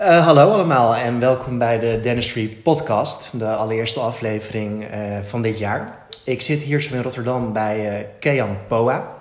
[0.00, 5.58] Uh, hallo allemaal en welkom bij de Dentistry Podcast, de allereerste aflevering uh, van dit
[5.58, 6.06] jaar.
[6.24, 9.14] Ik zit hier zo in Rotterdam bij uh, Kean Poa,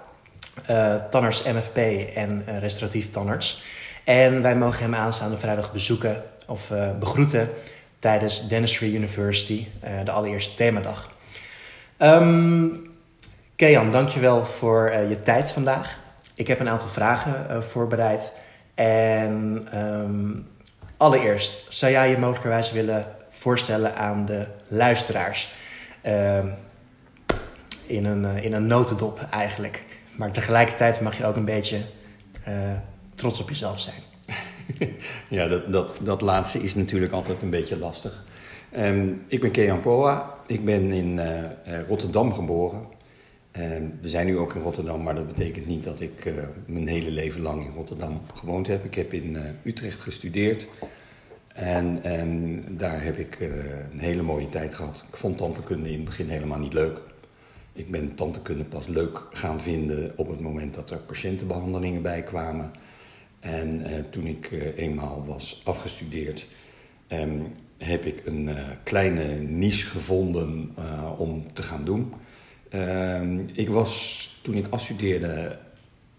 [1.10, 1.78] tanners MFP
[2.16, 3.64] en restauratief tanners.
[4.04, 7.50] En wij mogen hem aanstaande vrijdag bezoeken of begroeten
[8.00, 9.66] tijdens Dentistry University,
[10.04, 11.12] de allereerste themadag.
[11.98, 12.92] Um,
[13.56, 16.00] Kean, dankjewel voor je tijd vandaag.
[16.34, 18.40] Ik heb een aantal vragen voorbereid.
[18.76, 20.48] En um,
[20.98, 25.54] Allereerst, zou jij je mogelijkerwijs willen voorstellen aan de luisteraars?
[26.06, 26.40] Uh,
[27.88, 29.84] in, een, uh, in een notendop eigenlijk.
[30.16, 31.78] Maar tegelijkertijd mag je ook een beetje
[32.48, 32.54] uh,
[33.16, 33.96] trots op jezelf zijn.
[35.38, 38.24] ja, dat, dat, dat laatste is natuurlijk altijd een beetje lastig.
[38.78, 40.34] Um, ik ben Kean Poa.
[40.48, 42.97] Ik ben in uh, Rotterdam geboren.
[43.60, 46.34] Um, we zijn nu ook in Rotterdam, maar dat betekent niet dat ik uh,
[46.66, 48.86] mijn hele leven lang in Rotterdam gewoond heb.
[48.86, 50.68] Ik heb in uh, Utrecht gestudeerd.
[51.54, 52.02] En,
[52.78, 53.48] daar heb ik uh,
[53.92, 55.06] een hele mooie tijd gehad.
[55.10, 57.00] Ik vond tantekunde in het begin helemaal niet leuk.
[57.74, 62.72] Ik ben tantekunde pas leuk gaan vinden op het moment dat er patiëntenbehandelingen bij kwamen.
[63.40, 66.48] En toen ik eenmaal was afgestudeerd,
[67.08, 67.48] um,
[67.78, 68.50] heb ik een
[68.84, 70.72] kleine niche gevonden
[71.18, 72.14] om te gaan doen.
[72.72, 75.60] Uh, ik was toen ik afstudeerde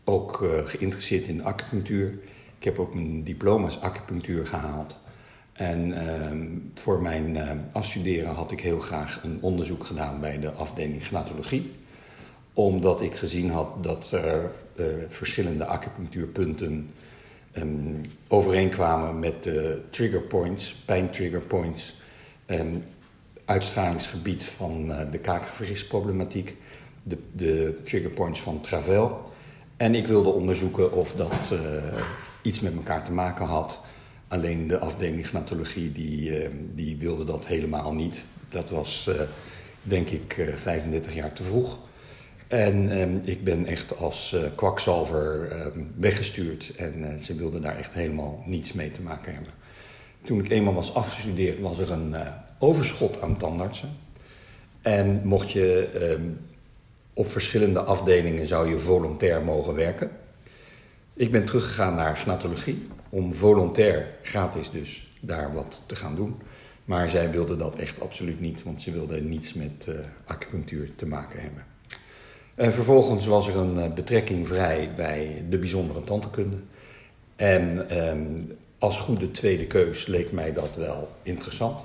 [0.04, 2.18] ook uh, geïnteresseerd in acupunctuur.
[2.58, 4.96] Ik heb ook mijn diploma's acupunctuur gehaald.
[5.52, 10.52] En uh, voor mijn uh, afstuderen had ik heel graag een onderzoek gedaan bij de
[10.52, 11.72] afdeling gnatologie.
[12.52, 16.91] Omdat ik gezien had dat er uh, verschillende acupunctuurpunten
[18.28, 22.00] overeenkwamen met de trigger points, pijntrigger points.
[22.46, 22.84] Um,
[23.48, 26.56] uitstralingsgebied van uh, de kaakgewrichtsproblematiek,
[27.02, 29.32] de, de trigger points van Travel.
[29.77, 31.60] En ik wilde onderzoeken of dat uh,
[32.42, 33.80] iets met elkaar te maken had.
[34.28, 38.24] Alleen de afdeling gnatologie die, uh, die wilde dat helemaal niet.
[38.48, 39.10] Dat was
[39.82, 41.78] denk ik 35 jaar te vroeg.
[42.48, 48.42] En um, ik ben echt als kwakzalver um, weggestuurd en ze wilden daar echt helemaal
[48.47, 49.53] niets mee te maken hebben.
[50.28, 52.15] Toen ik eenmaal was afgestudeerd was er een
[52.59, 53.89] overschot aan tandartsen.
[54.83, 56.21] En mocht je eh,
[57.12, 60.11] op verschillende afdelingen zou je volontair mogen werken.
[61.15, 66.37] Ik ben teruggegaan naar gnatologie om volontair, gratis dus, daar wat te gaan doen.
[66.84, 69.94] Maar zij wilden dat echt absoluut niet, want ze wilden niets met uh,
[70.25, 71.65] acupunctuur te maken hebben.
[72.55, 76.56] En vervolgens was er een uh, betrekking vrij bij de bijzondere tantekunde.
[77.37, 81.81] En um, als goede tweede keus leek mij dat wel interessant.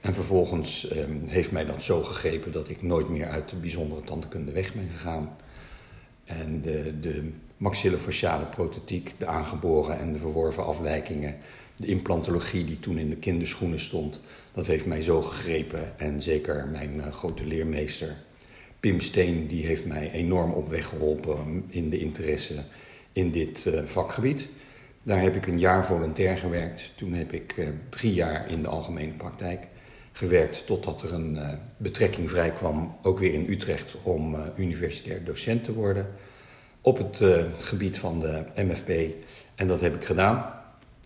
[0.00, 4.00] En vervolgens um, heeft mij dat zo gegrepen dat ik nooit meer uit de bijzondere
[4.00, 5.36] tandkunde weg ben gegaan.
[6.24, 11.36] En de, de maxillofaciale prothetiek, de aangeboren en de verworven afwijkingen,
[11.76, 14.20] de implantologie die toen in de kinderschoenen stond,
[14.52, 15.98] dat heeft mij zo gegrepen.
[15.98, 18.16] En zeker mijn uh, grote leermeester
[18.80, 22.54] Pim Steen, die heeft mij enorm op weg geholpen in de interesse
[23.12, 24.48] in dit uh, vakgebied.
[25.06, 26.92] Daar heb ik een jaar volontair gewerkt.
[26.94, 29.66] Toen heb ik uh, drie jaar in de algemene praktijk
[30.12, 35.24] gewerkt totdat er een uh, betrekking vrij kwam, ook weer in Utrecht, om uh, universitair
[35.24, 36.08] docent te worden
[36.80, 37.18] op het
[37.58, 38.90] gebied van de MFP.
[39.54, 40.52] En dat heb ik gedaan.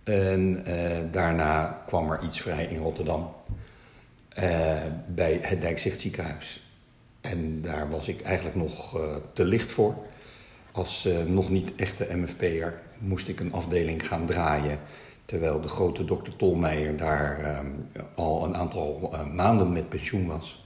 [0.04, 0.64] En
[1.10, 3.34] daarna kwam er iets vrij in Rotterdam
[5.06, 6.74] bij het Dijkzicht ziekenhuis.
[7.20, 9.00] En daar was ik eigenlijk nog
[9.32, 9.94] te licht voor.
[10.72, 14.78] Als nog niet echte MFP'er moest ik een afdeling gaan draaien
[15.30, 20.64] Terwijl de grote dokter Tolmeijer daar um, al een aantal uh, maanden met pensioen was.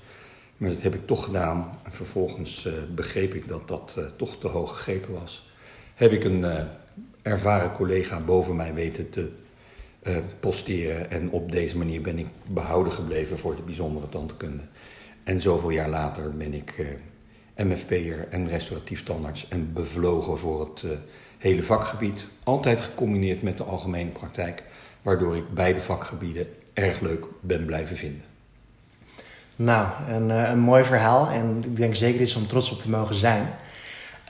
[0.56, 1.78] Maar dat heb ik toch gedaan.
[1.83, 5.53] En vervolgens uh, begreep ik dat dat uh, toch te hoog gegrepen was.
[5.95, 6.69] Heb ik een
[7.22, 9.31] ervaren collega boven mij weten te
[10.41, 11.11] posteren.
[11.11, 14.62] En op deze manier ben ik behouden gebleven voor de bijzondere tandkunde.
[15.25, 16.97] En zoveel jaar later ben ik
[17.56, 20.84] MFP'er en restauratief tandarts en bevlogen voor het
[21.44, 22.27] hele vakgebied.
[22.44, 24.62] Altijd gecombineerd met de algemene praktijk,
[25.03, 28.22] waardoor ik beide vakgebieden erg leuk ben blijven vinden.
[29.57, 32.91] Nou, een, eh, een mooi verhaal en ik denk zeker iets om trots op te
[32.91, 33.48] mogen zijn.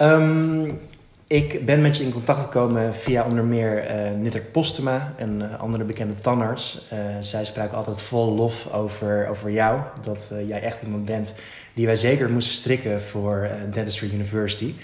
[0.00, 0.80] Um,
[1.26, 5.60] ik ben met je in contact gekomen via onder meer uh, Nitter Postema en uh,
[5.60, 6.88] andere bekende tanners.
[7.20, 9.80] Zij spraken altijd vol lof over, over jou.
[10.00, 11.34] Dat jij echt iemand bent
[11.74, 14.74] die wij zeker moesten strikken voor Dentistry University.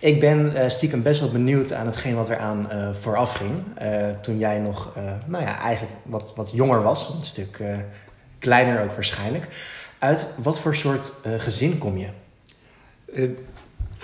[0.00, 3.52] Ik ben stiekem best wel benieuwd aan hetgeen wat er aan vooraf ging.
[4.20, 4.94] toen jij nog,
[5.26, 7.14] nou ja, eigenlijk wat, wat jonger was.
[7.14, 7.62] Een stuk
[8.38, 9.48] kleiner ook waarschijnlijk.
[9.98, 12.08] Uit wat voor soort gezin kom je?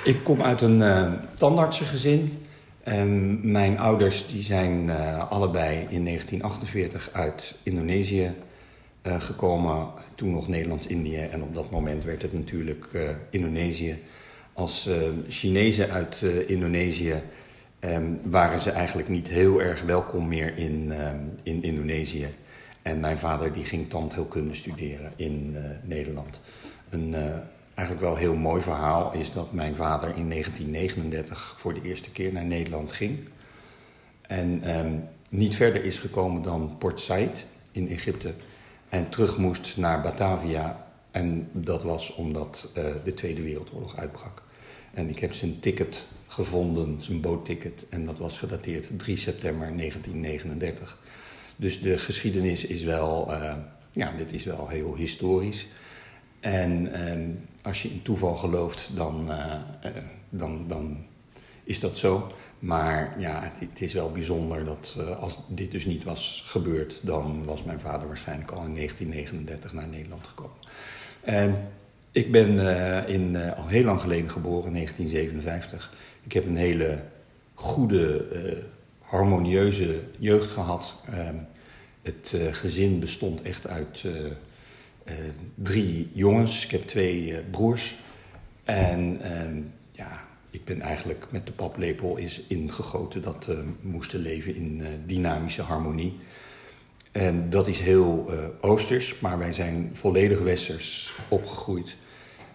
[0.04, 2.46] Ik kom uit een uh, tandartsengezin.
[3.42, 8.34] Mijn ouders die zijn uh, allebei in 1948 uit Indonesië
[9.02, 11.16] uh, gekomen, toen nog Nederlands-Indië.
[11.16, 14.02] En op dat moment werd het natuurlijk uh, Indonesië.
[14.60, 14.88] Als
[15.28, 17.22] Chinezen uit Indonesië
[17.80, 22.34] um, waren ze eigenlijk niet heel erg welkom meer in, um, in Indonesië.
[22.82, 26.40] En mijn vader die ging tandheelkunde studeren in Nederland.
[26.88, 27.14] Een
[27.74, 32.32] eigenlijk wel heel mooi verhaal is dat mijn vader in 1939 voor de eerste keer
[32.32, 33.18] naar Nederland ging.
[34.22, 34.62] En
[35.30, 38.34] niet verder is gekomen dan Port Said in Egypte.
[38.88, 40.86] En terug moest naar Batavia.
[41.10, 44.39] En dat was omdat uh, de Tweede Wereldoorlog uitbrak.
[44.92, 47.86] En ik heb zijn ticket gevonden, zijn bootticket.
[47.88, 50.98] En dat was gedateerd 3 september 1939.
[51.56, 53.54] Dus de geschiedenis is wel, uh,
[53.90, 55.66] ja, dit is wel heel historisch.
[56.40, 59.90] En um, als je in toeval gelooft, dan, uh, uh,
[60.30, 61.04] dan, dan
[61.64, 62.32] is dat zo.
[62.58, 67.44] Maar ja, het, is wel bijzonder dat uh, als dit dus niet was gebeurd, dan
[67.44, 70.56] was mijn vader waarschijnlijk al in 1939 naar Nederland gekomen.
[71.20, 71.58] En
[72.12, 72.58] ik ben
[73.06, 75.92] in, al heel lang geleden geboren, in 1957.
[76.24, 77.02] Ik heb een hele
[77.54, 78.26] goede,
[78.98, 80.94] harmonieuze jeugd gehad.
[81.06, 81.36] Ehm,
[82.02, 84.04] het gezin bestond echt uit
[85.54, 86.64] drie jongens.
[86.64, 87.98] Ik heb twee broers.
[88.64, 89.62] En uh,
[89.92, 95.62] ja, ik ben eigenlijk met de paplepel is ingegoten dat we moesten leven in dynamische
[95.62, 96.18] harmonie.
[97.12, 101.96] En dat is heel oosters, maar wij zijn volledig westers opgegroeid.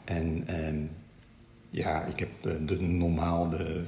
[0.03, 0.77] En ehm,
[1.69, 2.29] ja, ik heb
[2.65, 3.83] de normaal de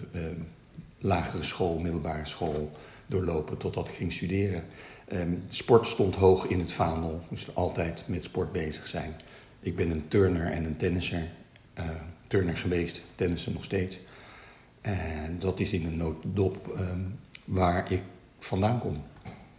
[0.97, 2.71] lagere school, middelbare school
[3.05, 4.63] doorlopen totdat ik ging studeren.
[5.13, 7.21] Um, sport stond hoog in het vaandel.
[7.29, 9.15] Moest altijd met sport bezig zijn.
[9.59, 11.29] Ik ben een turner en een tennisser.
[11.79, 11.85] Uh,
[12.27, 13.99] turner geweest, tennissen nog steeds.
[14.81, 18.01] En dat is in een nooddop um, waar ik
[18.39, 19.03] vandaan kom.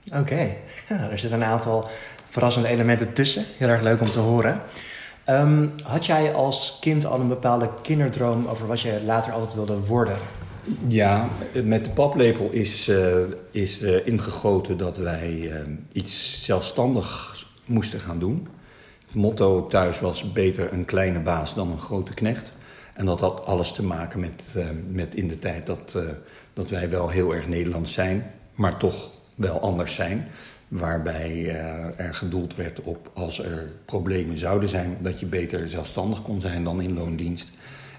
[0.09, 0.57] Oké, okay.
[0.89, 1.89] ja, er zitten een aantal
[2.29, 3.45] verrassende elementen tussen.
[3.57, 4.61] Heel erg leuk om te horen.
[5.31, 9.87] Um, had jij als kind al een bepaalde kinderdroom over wat je later altijd wilde
[9.87, 10.19] worden?
[10.87, 11.29] Ja,
[11.65, 13.17] met de paplepel is, uh,
[13.51, 15.55] is uh, ingegoten dat wij uh,
[15.93, 18.49] iets zelfstandigs moesten gaan doen.
[19.07, 22.53] Het motto thuis was beter een kleine baas dan een grote knecht.
[22.95, 24.57] En dat had alles te maken met,
[24.91, 25.99] met in de tijd dat,
[26.53, 30.29] dat wij wel heel erg Nederlands zijn, maar toch wel anders zijn.
[30.69, 31.49] Waarbij
[31.97, 36.65] er gedoeld werd op als er problemen zouden zijn, dat je beter zelfstandig kon zijn
[36.65, 37.51] dan in loondienst.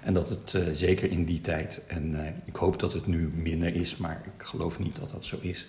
[0.02, 3.32] En dat het uh, zeker in die tijd, en uh, ik hoop dat het nu
[3.34, 5.66] minder is, maar ik geloof niet dat dat zo is.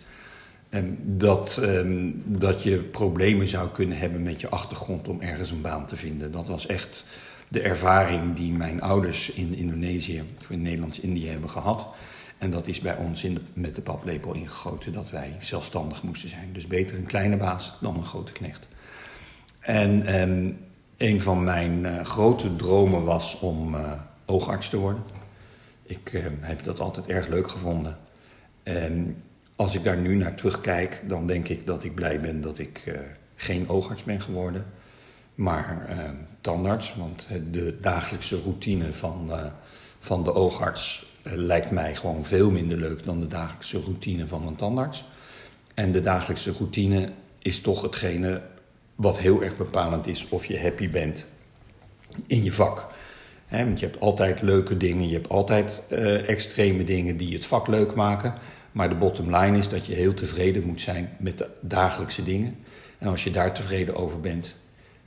[0.70, 5.62] Um, dat, um, dat je problemen zou kunnen hebben met je achtergrond om ergens een
[5.62, 6.32] baan te vinden.
[6.32, 7.06] Dat was echt
[7.48, 11.88] de ervaring die mijn ouders in Indonesië, of in Nederlands-Indië hebben gehad.
[12.42, 16.50] En dat is bij ons in met de paplepel ingegoten dat wij zelfstandig moesten zijn.
[16.54, 18.68] Dus beter een kleine baas dan een grote knecht.
[19.60, 20.58] En um,
[20.98, 23.76] een van mijn uh, grote dromen was om
[24.26, 25.04] oogarts te worden.
[25.84, 27.98] Ik uh, heb dat altijd erg leuk gevonden.
[28.64, 29.24] En
[29.56, 32.84] als ik daar nu naar terugkijk, dan denk ik dat ik blij ben dat ik
[32.86, 33.00] uh,
[33.36, 34.66] geen oogarts ben geworden.
[35.36, 36.10] Maar uh,
[36.42, 39.32] tandarts, want de dagelijkse routine van,
[40.00, 44.56] van de oogarts lijkt mij gewoon veel minder leuk dan de dagelijkse routine van een
[44.56, 45.04] tandarts.
[45.74, 47.10] En de dagelijkse routine
[47.40, 48.42] is toch hetgene
[48.96, 51.26] wat heel erg bepalend is of je happy bent
[52.28, 52.88] in je vak.
[53.50, 57.68] Want je hebt altijd leuke dingen, je hebt altijd uh, extreme dingen die het vak
[57.68, 58.34] leuk maken.
[58.72, 62.58] Maar de bottom line is dat je heel tevreden moet zijn met de dagelijkse dingen.
[62.98, 64.56] En als je daar tevreden over bent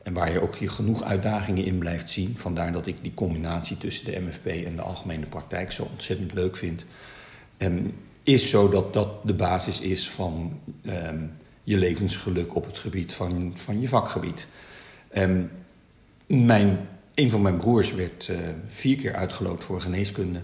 [0.04, 3.78] en waar je ook je genoeg uitdagingen in blijft zien, vandaar dat ik die combinatie
[3.78, 6.84] tussen de MFP en de algemene praktijk zo ontzettend leuk vind,
[7.58, 11.30] um, is zo dat dat de basis is van um,
[11.62, 14.46] je levensgeluk op het gebied van, van je vakgebied.
[15.16, 15.50] Um,
[16.26, 16.78] mijn
[17.14, 20.40] een van mijn broers werd uh, vier keer uitgeloot voor geneeskunde.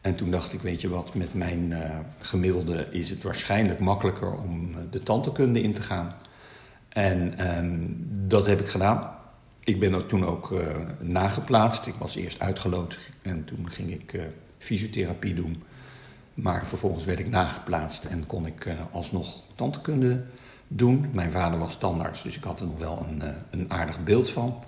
[0.00, 4.32] En toen dacht ik, weet je wat, met mijn uh, gemiddelde is het waarschijnlijk makkelijker
[4.32, 6.14] om uh, de tandheelkunde in te gaan.
[6.94, 9.10] En um, dat heb ik gedaan.
[9.64, 10.54] Ik ben ook toen ook
[11.00, 11.86] nageplaatst.
[11.86, 14.20] Ik was eerst uitgeloot en toen ging ik
[14.58, 15.62] fysiotherapie doen.
[16.34, 20.24] Maar vervolgens werd ik nageplaatst en kon ik alsnog tandheelkunde
[20.68, 21.06] doen.
[21.12, 24.62] Mijn vader was tandarts, dus ik had er nog wel een, een aardig beeld van.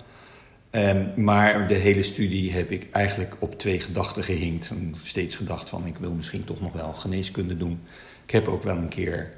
[0.71, 4.71] Um, maar de hele studie heb ik eigenlijk op twee gedachten gehinkt.
[5.01, 7.79] Steeds gedacht van ik wil misschien toch nog wel geneeskunde doen.
[8.25, 9.33] Ik heb ook wel een keer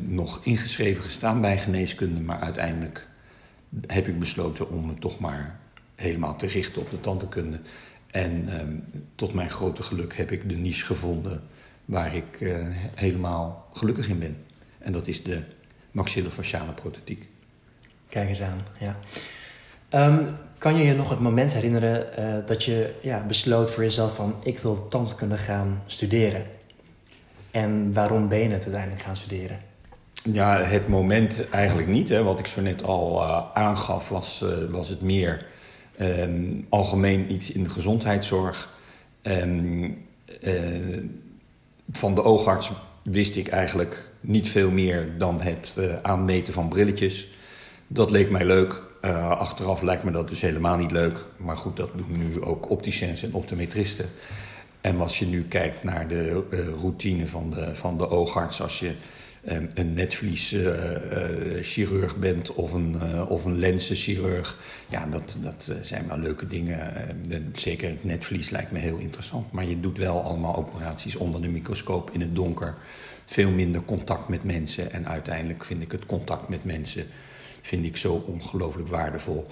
[0.00, 2.20] nog ingeschreven gestaan bij geneeskunde.
[2.20, 3.08] Maar uiteindelijk
[3.86, 5.58] heb ik besloten om me toch maar
[5.94, 7.60] helemaal te richten op de tandheelkunde.
[8.10, 8.84] En um,
[9.14, 11.42] tot mijn grote geluk heb ik de niche gevonden
[11.84, 14.36] waar ik uh, helemaal gelukkig in ben.
[14.78, 15.42] En dat is de
[15.90, 17.28] maxillofaciale prothetiek.
[18.08, 18.96] Kijk eens aan, ja.
[20.06, 20.26] Um,
[20.58, 24.34] kan je je nog het moment herinneren uh, dat je ja, besloot voor jezelf van...
[24.42, 26.44] ik wil tandkunde gaan studeren?
[27.50, 29.58] En waarom ben je het uiteindelijk gaan studeren?
[30.32, 32.08] Ja, het moment eigenlijk niet.
[32.08, 32.22] Hè.
[32.22, 35.46] Wat ik zo net al uh, aangaf, was, uh, was het meer
[36.00, 38.76] um, algemeen iets in de gezondheidszorg.
[39.22, 40.06] Um,
[41.92, 47.28] van de oogarts wist ik eigenlijk niet veel meer dan het aanmeten van brilletjes.
[47.86, 48.86] Dat leek mij leuk.
[49.38, 51.24] Achteraf lijkt me dat dus helemaal niet leuk.
[51.36, 54.06] Maar goed, dat doen nu ook opticiens en optometristen.
[54.80, 58.62] En als je nu kijkt naar de uh, routine van de, van de oogarts...
[58.62, 58.94] als je
[59.50, 62.96] um, een netvlieschirurg uh, bent of een,
[63.28, 64.58] of een lenzenchirurg...
[64.88, 66.92] ja, dat, dat zijn wel leuke dingen.
[67.54, 69.52] zeker het netvlies lijkt me heel interessant.
[69.52, 72.74] Maar je doet wel allemaal operaties onder de microscoop in het donker.
[73.24, 74.92] Veel minder contact met mensen.
[74.92, 77.06] En uiteindelijk vind ik het contact met mensen
[77.68, 79.44] vind ik zo ongelooflijk waardevol.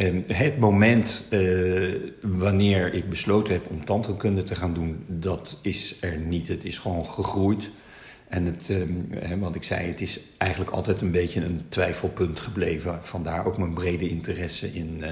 [0.00, 5.96] En het moment uh, wanneer ik besloten heb om tandheelkunde te gaan doen, dat is
[6.00, 6.48] er niet.
[6.48, 7.70] Het is gewoon gegroeid.
[8.28, 12.98] En het, uh, wat ik zei, het is eigenlijk altijd een beetje een twijfelpunt gebleven.
[13.04, 15.08] Vandaar ook mijn brede interesse in, uh,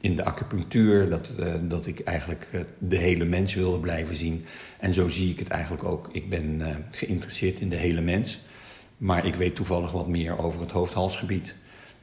[0.00, 1.10] in de acupunctuur.
[1.10, 2.46] Dat, dat ik eigenlijk
[2.78, 4.44] de hele mens wilde blijven zien.
[4.78, 6.08] En zo zie ik het eigenlijk ook.
[6.12, 8.40] Ik ben geïnteresseerd in de hele mens.
[8.96, 11.54] Maar ik weet toevallig wat meer over het hoofd-halsgebied.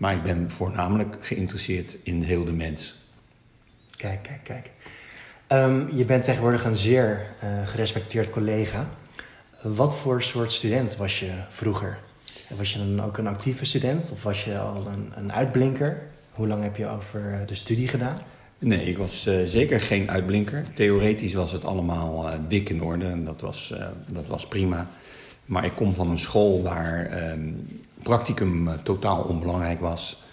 [0.01, 2.95] Maar ik ben voornamelijk geïnteresseerd in heel de mens.
[3.97, 4.69] Kijk, kijk, kijk.
[5.47, 8.89] Um, je bent tegenwoordig een zeer uh, gerespecteerd collega.
[9.61, 11.99] Wat voor soort student was je vroeger?
[12.57, 16.01] Was je dan ook een actieve student of was je al een, een uitblinker?
[16.31, 18.17] Hoe lang heb je over de studie gedaan?
[18.59, 20.63] Nee, ik was uh, zeker geen uitblinker.
[20.73, 23.73] Theoretisch was het allemaal uh, dik in orde en dat was,
[24.07, 24.89] dat was prima.
[25.45, 27.49] Maar ik kom van een school waar ehm,
[28.03, 30.23] practicum uh, totaal onbelangrijk was.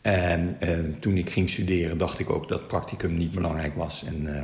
[0.00, 4.04] En uh, toen ik ging studeren dacht ik ook dat practicum niet belangrijk was.
[4.04, 4.42] En uh,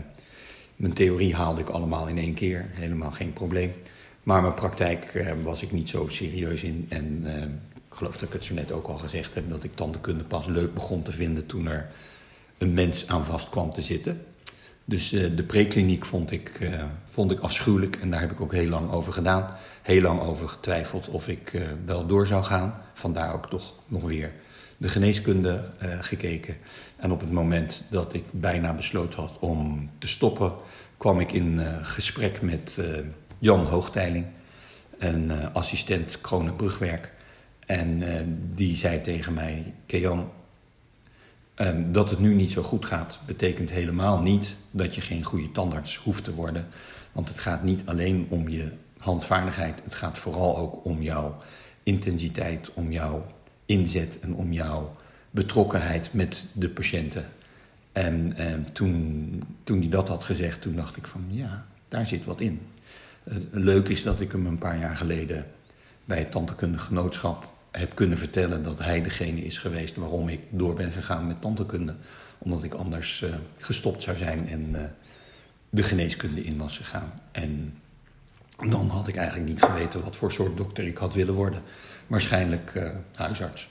[0.76, 3.72] mijn theorie haalde ik allemaal in één keer, helemaal geen probleem.
[4.22, 6.86] Maar mijn praktijk was ik niet zo serieus in.
[6.88, 7.24] En
[7.74, 9.50] ik geloof dat ik het zo net ook al gezegd heb...
[9.50, 11.90] dat ik tandheelkunde pas leuk begon te vinden toen er
[12.58, 14.24] een mens aan vast kwam te zitten.
[14.84, 16.70] Dus de prekliniek vond ik,
[17.04, 20.48] vond ik afschuwelijk en daar heb ik ook heel lang over gedaan heel lang over
[20.48, 22.74] getwijfeld of ik uh, wel door zou gaan.
[22.92, 24.32] Vandaar ook toch nog weer
[24.76, 26.56] de geneeskunde gekeken.
[26.96, 30.52] En op het moment dat ik bijna besloten had om te stoppen,
[30.96, 32.78] kwam ik in gesprek met
[33.38, 34.26] Jan Hoogteiling,
[34.98, 37.12] een assistent Kronenbrugwerk.
[37.66, 38.02] En
[38.54, 40.30] die zei tegen mij: Kejan,
[41.56, 45.52] um, dat het nu niet zo goed gaat, betekent helemaal niet dat je geen goede
[45.52, 46.66] tandarts hoeft te worden.
[47.12, 49.80] Want het gaat niet alleen om je handvaardigheid.
[49.84, 51.36] Het gaat vooral ook om jouw
[51.82, 53.26] intensiteit, om jouw
[53.66, 54.96] inzet en om jouw
[55.30, 57.28] betrokkenheid met de patiënten.
[57.92, 62.24] En, en toen, toen hij dat had gezegd, toen dacht ik van ja, daar zit
[62.24, 62.60] wat in.
[63.22, 65.46] Het leuk is dat ik hem een paar jaar geleden
[66.04, 70.74] bij het Tantekundig Genootschap heb kunnen vertellen dat hij degene is geweest waarom ik door
[70.74, 71.96] ben gegaan met tantekunde.
[72.38, 74.82] Omdat ik anders uh, gestopt zou zijn en uh,
[75.70, 77.20] de geneeskunde in was gegaan.
[77.32, 77.78] En
[78.56, 81.62] dan had ik eigenlijk niet geweten wat voor soort dokter ik had willen worden.
[82.06, 83.68] Waarschijnlijk uh, huisarts.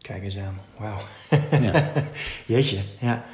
[0.00, 1.00] Kijk eens aan, wauw.
[1.60, 1.92] Ja.
[2.46, 3.24] Jeetje, ja.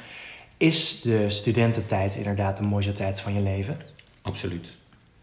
[0.57, 3.77] Is de studententijd inderdaad de mooiste tijd van je leven?
[4.21, 4.77] Absoluut.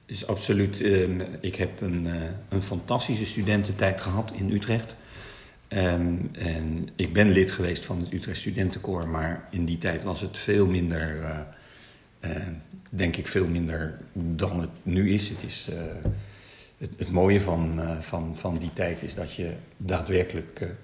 [0.07, 0.81] Is absoluut.
[1.41, 2.15] Ik heb een, uh,
[2.49, 4.97] een fantastische studententijd gehad in Utrecht.
[5.69, 10.21] Um, en ik ben lid geweest van het Utrecht Studentenkoor, maar in die tijd was
[10.21, 11.39] het veel minder uh,
[12.21, 12.47] uh,
[12.91, 15.29] denk ik veel minder dan het nu is.
[15.29, 15.69] Het, is,
[16.79, 20.77] het, het, mooie van, van, van die tijd is dat je daadwerkelijk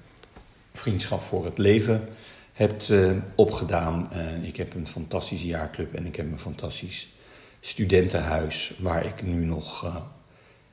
[0.72, 2.08] vriendschap voor het leven
[2.52, 2.92] hebt
[3.34, 4.08] opgedaan.
[4.42, 7.08] ik heb een fantastische jaarclub en ik heb een fantastisch
[7.64, 9.92] studentenhuis waar ik nu nog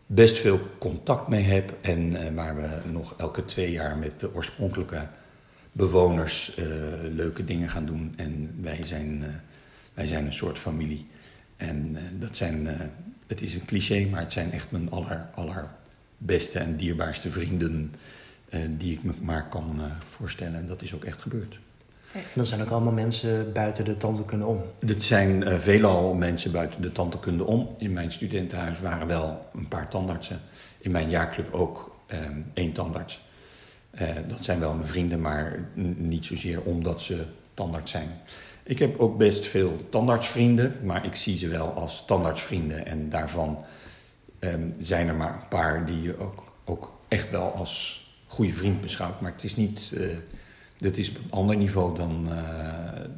[0.05, 1.73] best veel contact mee heb.
[1.81, 5.07] En waar we nog elke twee jaar met de oorspronkelijke
[5.71, 6.55] bewoners
[7.11, 8.13] leuke dingen gaan doen.
[8.17, 9.23] En wij zijn
[9.93, 11.07] wij zijn een soort familie.
[11.57, 12.67] En dat zijn,
[13.27, 17.95] het is een cliché, maar het zijn echt mijn aller, allerbeste en dierbaarste vrienden
[18.69, 20.59] die ik me maar kan voorstellen.
[20.59, 21.59] En dat is ook echt gebeurd.
[22.13, 24.63] En dat zijn ook allemaal mensen buiten de tandheelkunde om?
[24.79, 27.75] Dat zijn veelal mensen buiten de tandheelkunde om.
[27.77, 30.39] In mijn studentenhuis waren wel een paar tandartsen.
[30.77, 33.27] In mijn jaarclub ook ehm, één tandarts.
[34.27, 38.09] dat zijn wel mijn vrienden, maar niet zozeer omdat ze tandarts zijn.
[38.69, 42.85] Ik heb ook best veel tandartsvrienden, maar ik zie ze wel als tandartsvrienden.
[42.85, 43.63] En daarvan
[44.39, 48.81] ehm, zijn er maar een paar die je ook, ook echt wel als goede vriend
[48.81, 49.21] beschouwt.
[49.21, 50.07] Maar het is niet, uh,
[50.79, 52.35] dat is op een ander niveau dan, uh,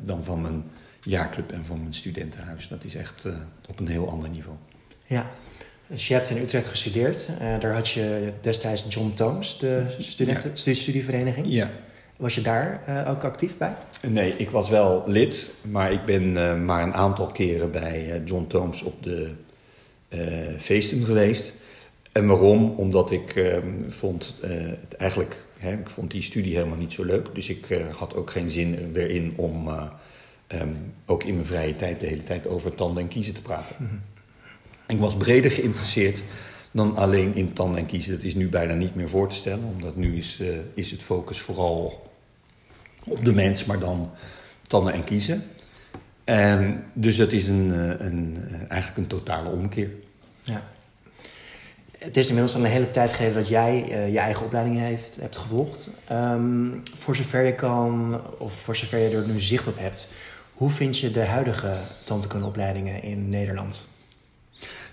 [0.06, 0.63] dan van mijn
[1.01, 2.68] jaarclub en van mijn studentenhuis.
[2.68, 3.34] Dat is echt uh,
[3.70, 4.58] op een heel ander niveau.
[5.06, 5.32] Ja,
[5.88, 7.30] dus je hebt in Utrecht gestudeerd.
[7.39, 10.74] daar had je destijds John Tooms, de studenten, ja.
[10.74, 11.46] studievereniging.
[11.50, 11.70] Ja.
[12.22, 13.74] Was je daar uh, ook actief bij?
[14.08, 18.27] Nee, ik was wel lid, maar ik ben uh, maar een aantal keren bij uh,
[18.27, 19.32] John Tooms op de
[20.58, 21.53] feesten geweest.
[22.12, 22.74] En waarom?
[22.77, 27.36] Omdat ik ehm, vond het eigenlijk, hè, ik vond die studie helemaal niet zo leuk.
[27.36, 27.65] Dus ik
[27.98, 32.48] had ook geen zin erin om um, ook in mijn vrije tijd de hele tijd
[32.48, 33.75] over tanden en kiezen te praten.
[33.80, 34.01] Mm -hmm.
[34.88, 36.24] Ik was breder geïnteresseerd
[36.72, 38.13] dan alleen in tanden en kiezen.
[38.15, 40.41] Dat is nu bijna niet meer voor te stellen, omdat nu is,
[40.74, 42.10] is het focus vooral
[43.03, 44.12] op de mens, maar dan
[44.68, 45.44] tanden en kiezen.
[46.24, 47.70] En dus dat is een,
[48.06, 48.38] een,
[48.68, 49.89] eigenlijk een totale omkeer.
[50.44, 50.63] Ja.
[52.03, 55.17] Het is inmiddels al een hele tijd geleden dat jij uh, je eigen opleiding heeft,
[55.20, 55.89] hebt gevolgd.
[56.12, 60.08] Um, voor zover je kan, of voor zover je er nu zicht op hebt,
[60.53, 63.84] hoe vind je de huidige tandheelkundeopleidingen in Nederland?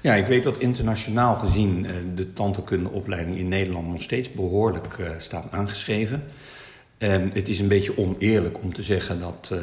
[0.01, 5.09] Ja, ik weet dat internationaal gezien uh, de tandheelkundeopleiding in Nederland nog steeds behoorlijk uh,
[5.19, 6.25] staat aangeschreven.
[6.99, 9.55] En het is een beetje oneerlijk om te zeggen dat,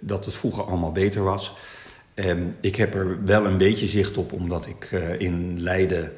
[0.00, 1.56] dat het vroeger allemaal beter was.
[2.14, 6.10] En ik heb er wel een beetje zicht op, omdat ik in Leiden, um,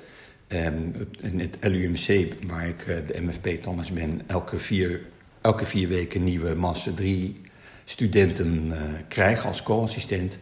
[0.49, 5.01] in het LUMC, waar ik uh, de MFP-tandarts ben, elke vier,
[5.41, 7.41] elke vier weken nieuwe Master 3
[7.85, 8.73] studenten
[9.09, 10.39] krijg als co-assistent.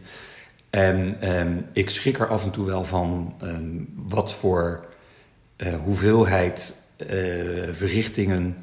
[0.69, 4.85] En um, ik schrik er af en toe wel van um, wat voor
[5.83, 6.73] hoeveelheid
[7.71, 8.55] verrichtingen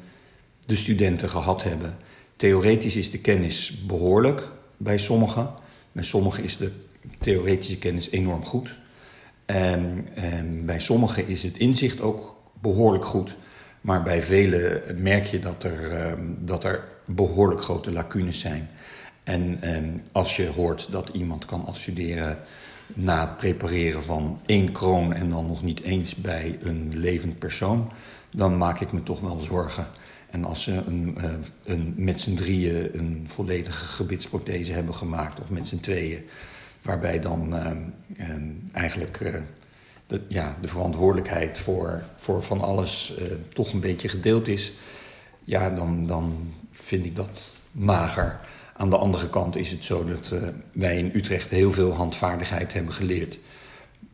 [0.65, 1.97] de studenten gehad hebben.
[2.35, 4.43] Theoretisch is de kennis behoorlijk
[4.77, 5.49] bij sommigen.
[5.91, 6.71] Bij sommigen is de
[7.19, 8.75] theoretische kennis enorm goed.
[9.45, 13.35] En, en bij sommigen is het inzicht ook behoorlijk goed.
[13.81, 18.69] Maar bij velen merk je dat er, um, dat er behoorlijk grote lacunes zijn.
[19.23, 19.59] En
[20.11, 22.37] als je hoort dat iemand kan afstuderen
[22.93, 27.91] na het prepareren van één kroon en dan nog niet eens bij een levend persoon,
[28.31, 29.87] dan maak ik me toch wel zorgen.
[30.29, 31.17] En als ze een,
[31.63, 36.23] een, met z'n drieën een volledige gebitsprothese hebben gemaakt, of met z'n tweeën,
[36.83, 37.71] waarbij dan uh,
[38.17, 38.35] uh,
[38.71, 39.33] eigenlijk uh,
[40.07, 43.13] de, ja, de verantwoordelijkheid voor, voor van alles
[43.53, 44.73] toch een beetje gedeeld is,
[45.43, 47.41] ja, dan, dan vind ik dat
[47.71, 48.39] mager.
[48.77, 50.33] Aan de andere kant is het zo dat
[50.71, 53.39] wij in Utrecht heel veel handvaardigheid hebben geleerd.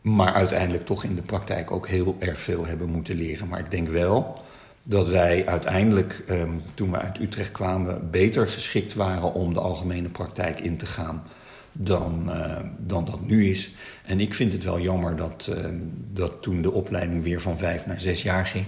[0.01, 3.47] Maar uiteindelijk toch in de praktijk ook heel erg veel hebben moeten leren.
[3.47, 4.41] Maar ik denk wel
[4.83, 10.09] dat wij uiteindelijk, um, toen we uit Utrecht kwamen, beter geschikt waren om de algemene
[10.09, 11.23] praktijk in te gaan
[11.71, 13.71] dan, uh, dan dat nu is.
[14.05, 15.65] En ik vind het wel jammer dat, uh,
[16.13, 18.65] dat toen de opleiding weer van vijf naar zes jaar ging,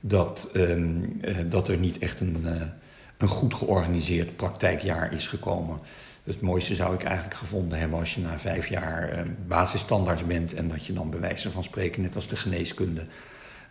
[0.00, 2.46] dat, um, uh, dat er niet echt een,
[3.16, 5.78] een goed georganiseerd praktijkjaar is gekomen.
[6.24, 10.54] Het mooiste zou ik eigenlijk gevonden hebben als je na vijf jaar ehm, basisstandaards bent
[10.54, 13.06] en dat je dan bij wijze van spreken, net als de geneeskunde,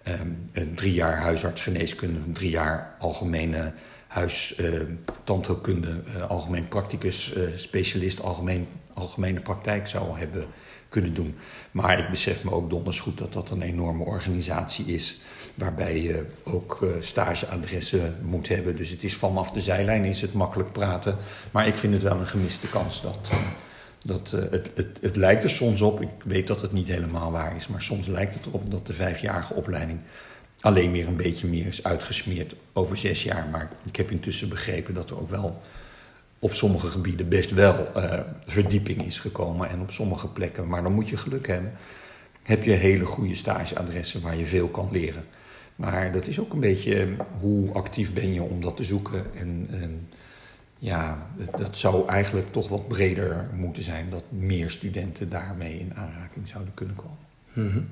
[0.07, 3.73] um, een drie jaar huisartsgeneeskunde, een drie jaar algemene
[4.15, 4.81] huis, uh,
[5.23, 10.45] tandheelkunde, uh, algemeen practicus, uh, specialist, algemeen, algemene praktijk zou hebben
[10.89, 11.35] kunnen doen.
[11.71, 15.19] Maar ik besef me ook donders goed dat dat een enorme organisatie is.
[15.55, 18.77] Waarbij je ook stageadressen moet hebben.
[18.77, 21.17] Dus het is vanaf de zijlijn is het makkelijk praten.
[21.51, 23.29] Maar ik vind het wel een gemiste kans dat
[24.05, 27.55] dat, het, het, het lijkt er soms op, ik weet dat het niet helemaal waar
[27.55, 29.99] is, maar soms lijkt het erop dat de vijfjarige opleiding
[30.65, 33.47] alleen meer een beetje meer is uitgesmeerd over zes jaar.
[33.51, 35.61] Maar ik heb intussen begrepen dat er ook wel
[36.39, 39.69] op sommige gebieden best wel uh, verdieping is gekomen.
[39.69, 41.71] En op sommige plekken, maar dan moet je geluk hebben,
[42.43, 45.23] heb je hele goede stageadressen waar je veel kan leren.
[45.75, 49.25] Maar dat is ook een beetje hoe actief ben je om dat te zoeken.
[49.35, 50.07] En,
[50.77, 54.09] ja, dat zou eigenlijk toch wat breder moeten zijn.
[54.09, 57.17] Dat meer studenten daarmee in aanraking zouden kunnen komen.
[57.53, 57.87] -hmm.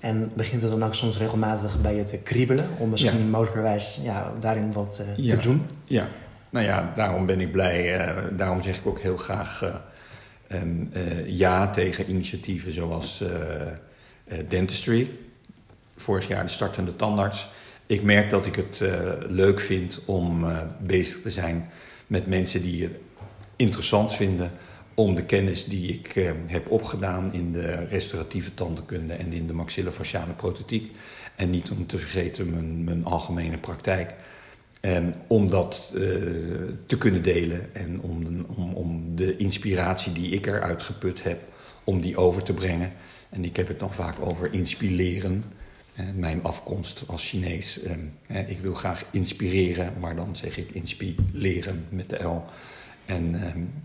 [0.00, 2.66] En begint het dan ook soms regelmatig bij je te kriebelen?
[2.78, 3.24] Om misschien ja.
[3.24, 5.34] mogelijkerwijs ja, daarin wat uh, ja.
[5.34, 5.66] te doen?
[5.84, 6.08] Ja,
[6.50, 8.08] nou ja, daarom ben ik blij.
[8.08, 10.90] Uh, daarom zeg ik ook heel graag uh, um,
[11.26, 13.24] ja tegen initiatieven zoals
[14.48, 15.10] Dentistry.
[15.96, 17.48] Vorig jaar de startende tandarts.
[17.86, 18.82] Ik merk dat ik het
[19.28, 20.46] leuk vind om
[20.80, 21.70] bezig te zijn
[22.06, 22.92] met mensen die het
[23.56, 24.50] interessant vinden
[24.98, 29.52] om de kennis die ik eh, heb opgedaan in de restauratieve tandheelkunde en in de
[29.52, 30.92] maxillofaciale prothetiek
[31.36, 34.14] en niet om te vergeten mijn, mijn algemene praktijk
[34.80, 36.00] Um, om dat uh,
[36.86, 41.40] te kunnen delen en om, om, om de inspiratie die ik eruit geput heb,
[41.84, 42.92] om die over te brengen.
[43.30, 45.44] En ik heb het dan vaak over inspireren.
[46.14, 47.84] Mijn afkomst als Chinees.
[47.86, 48.12] Um,
[48.46, 52.44] ik wil graag inspireren, maar dan zeg ik inspireren met de L.
[53.08, 53.34] En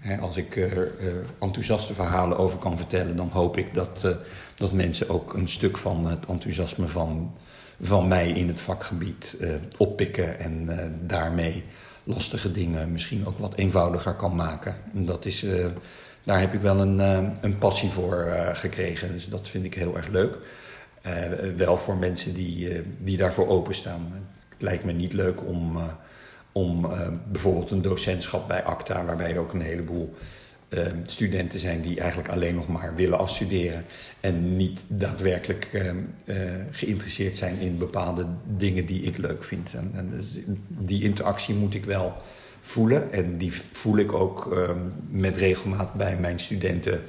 [0.10, 4.12] um, als ik er uh, enthousiaste verhalen over kan vertellen, dan hoop ik dat, uh,
[4.56, 7.34] dat mensen ook een stuk van het enthousiasme van
[7.82, 9.38] van mij in het vakgebied
[9.78, 10.70] oppikken en
[11.08, 11.64] daarmee
[12.04, 14.76] lastige dingen misschien ook wat eenvoudiger kan maken.
[14.94, 15.46] En dat is,
[16.24, 17.00] daar heb ik wel een,
[17.42, 19.14] een passie voor gekregen.
[19.14, 20.38] Dus dat vind ik heel erg leuk.
[21.56, 24.14] wel voor mensen die, die daarvoor openstaan.
[24.50, 25.78] Het lijkt me niet leuk om,
[26.54, 26.88] om
[27.32, 30.14] bijvoorbeeld een docentschap bij ACTA, waarbij je ook een heleboel
[30.74, 33.86] Ehm, studenten zijn die eigenlijk alleen nog maar willen afstuderen
[34.20, 35.70] en niet daadwerkelijk
[36.26, 38.26] uh, geïnteresseerd zijn in bepaalde
[38.58, 39.74] dingen die ik leuk vind.
[39.74, 42.14] En, en dus die interactie moet ik wel
[42.62, 44.58] voelen en die voel ik ook
[45.10, 47.02] met regelmaat bij mijn studenten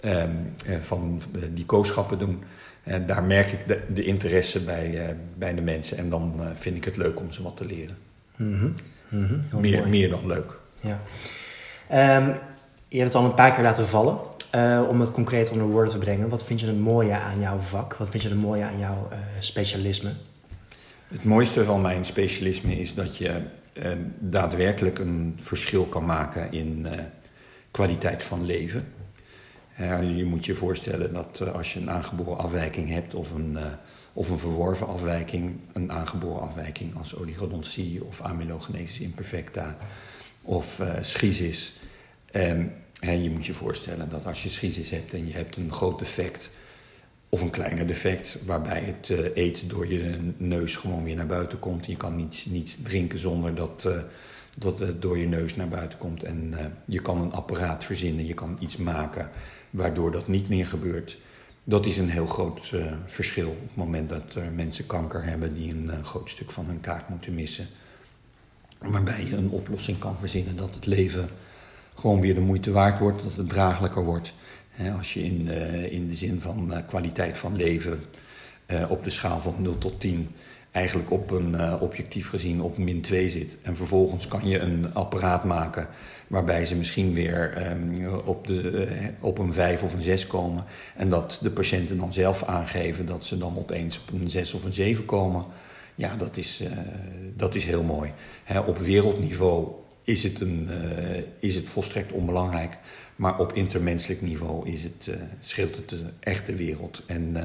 [0.00, 0.30] ehm,
[0.66, 1.20] eh, van
[1.52, 2.42] die kooschappen doen.
[2.82, 6.46] En daar merk ik de, de interesse bij, eh, bij de mensen en dan eh,
[6.54, 7.96] vind ik het leuk om ze wat te leren.
[8.40, 8.74] Mm -hmm.
[9.08, 9.60] Mm -hmm.
[9.60, 10.58] Meer, meer dan leuk.
[10.80, 11.00] Ja.
[12.16, 12.34] Um,
[12.88, 14.18] je hebt het al een paar keer laten vallen.
[14.54, 16.28] Uh, om het concreet onder woorden te brengen.
[16.28, 17.94] Wat vind je het mooie aan jouw vak?
[17.94, 20.10] Wat vind je het mooie aan jouw uh, specialisme?
[21.08, 23.86] Het mooiste van mijn specialisme is dat je uh,
[24.18, 26.86] daadwerkelijk een verschil kan maken in
[27.70, 28.92] kwaliteit van leven.
[30.16, 33.58] je moet je voorstellen dat als je een aangeboren afwijking hebt of een,
[34.12, 39.76] of een verworven afwijking, een aangeboren afwijking als oligodontie of amylogenesis imperfecta
[40.42, 41.72] of schisis
[42.30, 45.72] en, en je moet je voorstellen dat als je schisis hebt en je hebt een
[45.72, 46.50] groot defect
[47.30, 51.58] of een kleiner defect waarbij het uh, eten door je neus gewoon weer naar buiten
[51.58, 51.86] komt.
[51.86, 53.98] Je kan niets, niets drinken zonder dat, uh,
[54.58, 56.22] dat het door je neus naar buiten komt.
[56.22, 59.30] En uh, je kan een apparaat verzinnen, je kan iets maken
[59.70, 61.18] waardoor dat niet meer gebeurt.
[61.64, 62.72] Dat is een heel groot
[63.06, 67.08] verschil op het moment dat mensen kanker hebben die een groot stuk van hun kaak
[67.08, 67.66] moeten missen.
[68.78, 71.28] Waarbij je een oplossing kan verzinnen dat het leven
[71.94, 74.32] gewoon weer de moeite waard wordt, dat het draaglijker wordt.
[74.96, 78.00] als je in, uh, in de zin van kwaliteit van leven
[78.88, 80.28] op de schaal van 0 tot 10
[80.70, 83.58] eigenlijk op een objectief gezien op min 2 zit.
[83.62, 85.88] En vervolgens kan je een apparaat maken
[86.30, 88.88] waarbij ze misschien weer um, op, de,
[89.20, 90.64] op een 5 of een 6 komen.
[90.96, 94.64] En dat de patiënten dan zelf aangeven dat ze dan opeens op een 6 of
[94.64, 95.44] een 7 komen.
[95.94, 96.62] Ja, dat is,
[97.36, 98.12] dat is heel mooi.
[98.66, 99.68] op wereldniveau
[100.04, 102.78] is het, een, uh, is het volstrekt onbelangrijk.
[103.16, 107.02] Maar op intermenselijk niveau is het, scheelt het de echte wereld.
[107.06, 107.36] En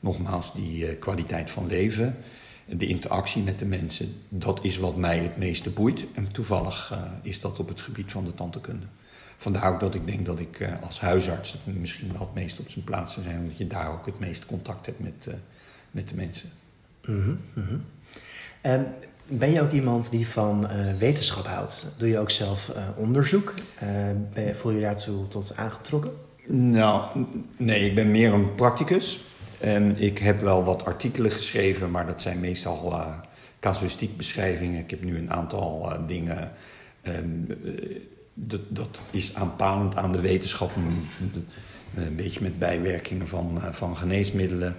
[0.00, 2.16] nogmaals, die kwaliteit van leven,
[2.76, 6.06] de interactie met de mensen, dat is wat mij het meeste boeit.
[6.14, 8.86] En toevallig is dat op het gebied van de tandheelkunde.
[9.36, 12.84] Vandaar ook dat ik denk dat ik als huisarts misschien wel het meest op zijn
[12.84, 15.28] plaats zou zijn, omdat je daar ook het meest contact hebt met,
[15.90, 16.48] met de mensen.
[17.06, 17.84] Mm -hmm, mm -hmm.
[18.60, 18.94] En
[19.26, 21.86] ben je ook iemand die van wetenschap houdt?
[21.96, 23.54] Doe je ook zelf onderzoek?
[24.52, 26.12] Voel je daartoe tot aangetrokken?
[26.46, 27.24] Nou,
[27.56, 29.24] nee, ik ben meer een practicus.
[29.96, 33.02] Ik heb wel wat artikelen geschreven, maar dat zijn meestal
[33.60, 34.78] casuïstiek beschrijvingen.
[34.78, 36.52] Ik heb nu een aantal dingen.
[37.02, 37.46] Um,
[38.34, 40.70] dat, dat, is aanpalend aan de wetenschap.
[41.94, 44.76] Een beetje met bijwerkingen van, van geneesmiddelen.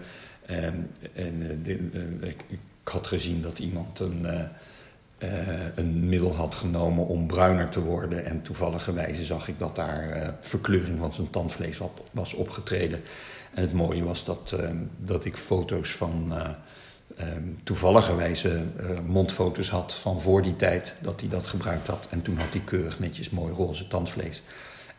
[0.50, 1.80] Um, en de,
[2.22, 4.42] ik, had gezien dat iemand een, uh,
[5.24, 8.26] uh, een middel had genomen om bruiner te worden.
[8.26, 11.80] En toevalligerwijze zag ik dat daar uh, verkleuring van zijn tandvlees
[12.12, 13.02] was opgetreden.
[13.54, 14.56] En het mooie was dat,
[14.98, 16.34] dat ik foto's van
[17.20, 18.64] um, toevalligerwijze
[19.06, 22.08] mondfoto's had van voor die tijd dat hij dat gebruikt had.
[22.10, 24.44] En toen had hij keurig netjes mooi roze tandvlees.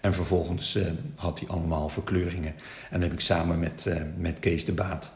[0.00, 0.78] En vervolgens
[1.14, 2.54] had hij allemaal verkleuringen.
[2.90, 3.86] En heb ik samen met,
[4.16, 5.10] met Kees de Baat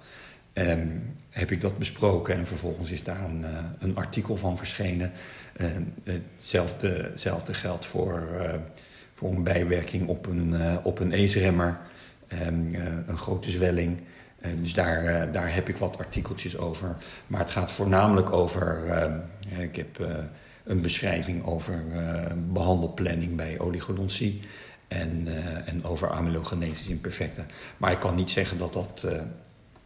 [1.30, 3.44] heb ik dat besproken en vervolgens is daar een,
[3.78, 5.12] een artikel van verschenen.
[6.04, 8.28] Hetzelfde, hetzelfde geldt voor,
[9.12, 11.78] voor een bijwerking op een, op een ACE-remmer,
[12.28, 13.98] een grote zwelling.
[14.56, 16.96] dus daar, daar heb ik wat artikeltjes over.
[17.26, 18.82] Maar het gaat voornamelijk over.
[19.58, 19.98] ik heb
[20.64, 21.84] een beschrijving over
[22.52, 24.40] behandelplanning bij oligodontie.
[24.88, 25.28] En,
[25.64, 27.46] en over amylogenesis imperfecta.
[27.76, 29.06] Maar ik kan niet zeggen dat dat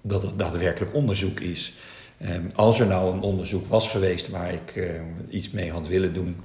[0.01, 1.75] dat het daadwerkelijk onderzoek is.
[2.55, 4.91] Als er nou een onderzoek was geweest waar ik
[5.29, 6.37] iets mee had willen doen,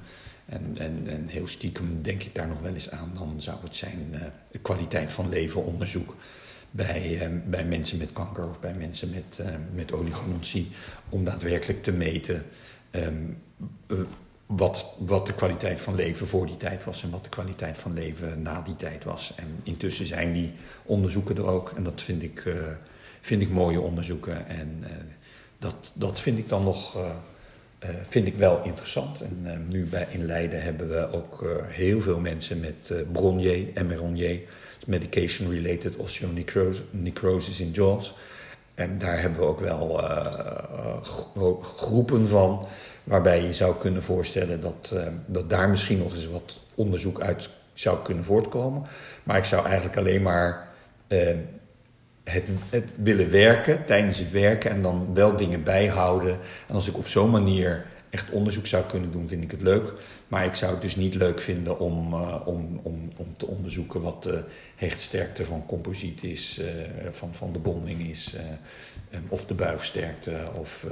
[0.46, 3.76] en, en, en, heel stiekem denk ik daar nog wel eens aan, dan zou het
[3.76, 4.22] zijn uh,
[4.62, 6.16] kwaliteit van leven onderzoek
[6.72, 10.68] bij, uh, bij mensen met kanker of bij mensen met, met oligonontie,
[11.10, 12.46] om daadwerkelijk te meten
[12.92, 13.38] um,
[14.46, 17.94] wat, wat de kwaliteit van leven voor die tijd was en wat de kwaliteit van
[17.94, 19.34] leven na die tijd was.
[19.36, 20.54] En intussen zijn die
[20.84, 21.70] onderzoeken er ook.
[21.70, 22.44] En dat vind ik,
[23.22, 24.48] vind ik mooie onderzoeken.
[24.48, 24.84] En
[25.60, 26.98] dat, dat vind ik dan nog
[28.08, 29.22] vind ik wel interessant.
[29.22, 34.46] En nu bij, in Leiden hebben we ook heel veel mensen met Bronnier, MRONJ,
[34.86, 38.16] Medication-Related Osteonecrosis in Jaws.
[38.76, 40.02] En daar hebben we ook wel
[41.62, 42.68] groepen van,
[43.04, 47.98] waarbij je zou kunnen voorstellen dat, dat daar misschien nog eens wat onderzoek uit zou
[48.04, 48.84] kunnen voortkomen.
[49.24, 50.68] Maar ik zou eigenlijk alleen maar
[52.26, 56.40] het, willen werken tijdens het werken en dan wel dingen bijhouden.
[56.68, 59.94] En als ik op zo'n manier echt onderzoek zou kunnen doen, vind ik het leuk.
[60.28, 64.02] Maar ik zou het dus niet leuk vinden om, uh, om, om, om te onderzoeken
[64.02, 64.44] wat de
[64.76, 66.66] hechtsterkte van composiet is, uh,
[67.12, 70.88] van, van de bonding is, uh, of de buigsterkte, of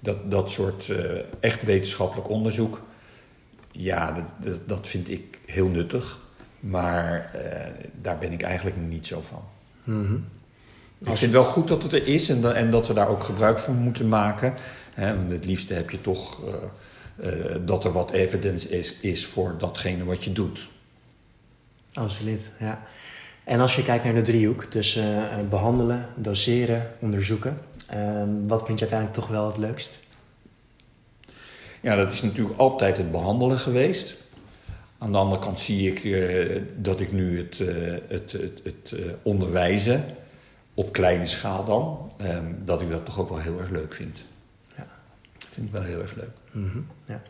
[0.00, 0.92] dat, dat soort
[1.40, 2.82] echt wetenschappelijk onderzoek.
[3.72, 6.18] Ja, dat, dat vind ik heel nuttig,
[6.60, 7.30] maar
[8.00, 9.44] daar ben ik eigenlijk niet zo van.
[9.84, 10.24] Mm.
[10.98, 13.24] Ik vind het wel goed dat het er is en, en dat we daar ook
[13.24, 14.54] gebruik van moeten maken.
[14.96, 16.38] Want het liefste heb je toch
[17.20, 20.68] uh, dat er wat evidence is, is voor datgene wat je doet.
[21.92, 22.82] Absoluut, ja.
[23.44, 28.78] En als je kijkt naar de driehoek tussen uh, behandelen, doseren, onderzoeken, ehm, wat vind
[28.78, 29.98] je uiteindelijk toch wel het leukst?
[31.80, 34.16] Ja, dat is natuurlijk altijd het behandelen geweest.
[34.98, 36.02] Aan de andere kant zie ik
[36.76, 37.58] dat ik nu het,
[38.08, 40.04] het, het, het onderwijzen,
[40.76, 44.24] op kleine schaal dan, ehm, dat ik dat toch ook wel heel erg leuk vind
[45.56, 46.30] vind ik wel heel erg leuk.
[46.50, 46.86] Mm -hmm.
[47.04, 47.22] ja.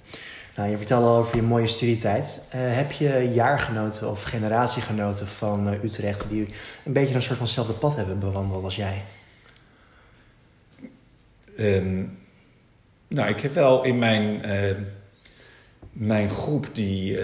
[0.57, 2.51] Nou, je vertelde al over je mooie studietijd.
[2.55, 6.49] Uh, heb je jaargenoten of generatiegenoten van uh, Utrecht die
[6.85, 9.03] een beetje een soort van hetzelfde pad hebben bewandeld als jij?
[11.57, 12.19] Um,
[13.09, 14.77] nou, ik heb wel in mijn, uh,
[15.93, 17.19] mijn groep die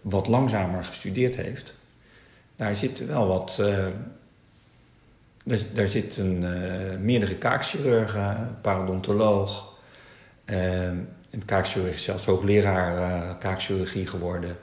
[0.00, 1.74] wat langzamer gestudeerd heeft,
[2.56, 3.62] daar zit wel wat.
[5.48, 6.38] Daar, daar zitten
[7.04, 9.68] meerdere kaakchirurgen, een parodontoloog,
[10.50, 10.88] uh,
[11.30, 14.56] in kaakchirurgie is zelfs hoogleraar uh, kaakchirurgie geworden.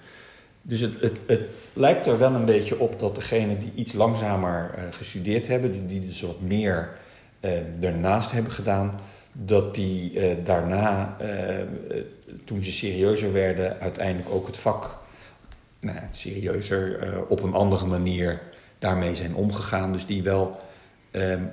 [0.62, 1.42] Dus het, het, het,
[1.74, 6.06] lijkt er wel een beetje op dat degenen die iets langzamer uh, gestudeerd hebben, die,
[6.06, 6.90] dus wat meer
[7.42, 9.00] uh, ernaast hebben gedaan,
[9.32, 11.18] dat die daarna,
[12.46, 14.98] toen ze serieuzer werden, uiteindelijk ook het vak
[15.80, 18.42] nou, serieuzer op een andere manier
[18.80, 19.92] daarmee zijn omgegaan.
[19.92, 20.60] Dus die wel
[21.16, 21.44] ehm,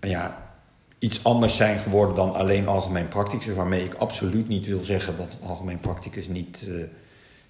[0.00, 0.52] ja,
[0.98, 3.54] iets anders zijn geworden dan alleen algemeen practicus.
[3.54, 6.64] Waarmee ik absoluut niet wil zeggen dat algemeen practicus niet.
[6.68, 6.84] Uh,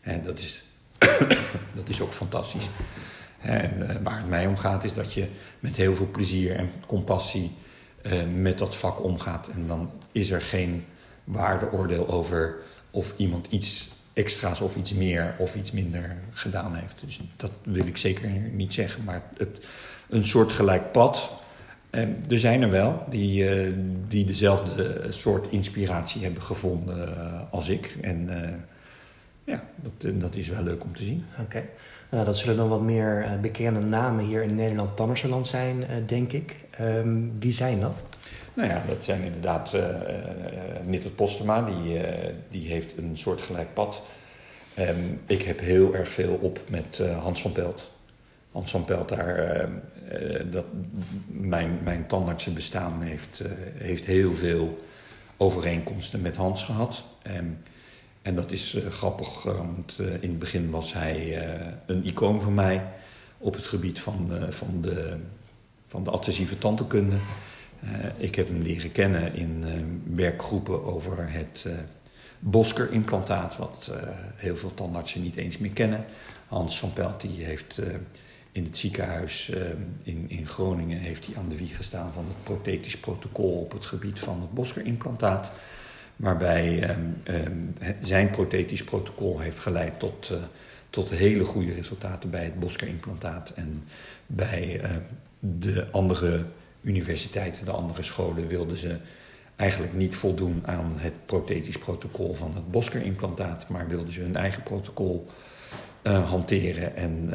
[0.01, 0.63] hè, dat, is,
[1.79, 2.69] dat is ook fantastisch.
[3.41, 5.29] En uh, waar het mij om gaat is dat je
[5.61, 7.55] met heel veel plezier en compassie
[8.03, 9.49] uh, met dat vak omgaat.
[9.49, 10.85] En dan is er geen
[11.25, 12.57] waardeoordeel over
[12.91, 16.97] of iemand iets extra's of iets meer of iets minder gedaan heeft.
[17.05, 19.05] Dus dat wil ik zeker niet zeggen.
[19.05, 19.61] Maar het,
[20.11, 21.31] een soort gelijk pad
[22.29, 23.75] er zijn er wel die, uh,
[24.09, 27.97] die dezelfde soort inspiratie hebben gevonden uh, als ik.
[28.01, 28.49] En uh,
[29.45, 31.25] ja, dat, dat is wel leuk om te zien.
[31.41, 31.65] Oké.
[32.11, 36.57] Nou, dat zullen dan wat meer bekende namen hier in Nederland Tannerseland zijn, denk ik.
[36.81, 38.03] Um, wie zijn dat?
[38.55, 39.77] Nou ja, dat zijn inderdaad
[40.85, 42.01] Nittert Postema, die,
[42.51, 44.03] die heeft een soort gelijk pad.
[44.79, 47.91] Um, ik heb heel erg veel op met Hans van Pelt.
[48.53, 50.65] Hans van Pelt daar, uh, dat,
[51.27, 54.77] mijn, mijn tandartsenbestaan heeft, uh, heeft heel veel
[55.37, 57.05] overeenkomsten met Hans gehad.
[57.37, 57.59] Um,
[58.23, 61.49] en dat is grappig, want in het begin was hij
[61.87, 62.85] een icoon voor mij
[63.39, 65.17] op het gebied van, van, de,
[65.87, 67.17] van de adhesieve tandheelkunde.
[68.17, 69.65] ik heb hem leren kennen in
[70.15, 71.69] werkgroepen over het
[72.39, 73.91] Bosker-implantaat, wat
[74.37, 76.05] heel veel tandartsen niet eens meer kennen.
[76.47, 77.81] Hans van Pelt die heeft
[78.53, 82.43] in het ziekenhuis ehm, in, in Groningen heeft hij aan de wieg gestaan van het
[82.43, 85.51] prothetisch protocol op het gebied van het Bosker-implantaat.
[86.17, 90.39] Waarbij ehm, ehm, zijn prothetisch protocol heeft geleid tot, uh,
[90.91, 93.51] tot hele goede resultaten bij het Bosker-implantaat.
[93.51, 93.85] En
[94.27, 94.81] bij
[95.39, 96.45] de andere
[96.81, 98.97] universiteiten, de andere scholen, wilden ze
[99.57, 104.63] eigenlijk niet voldoen aan het prothetisch protocol van het Bosker-implantaat, maar wilden ze hun eigen
[104.63, 105.27] protocol
[106.03, 106.97] uh, hanteren.
[106.97, 107.31] En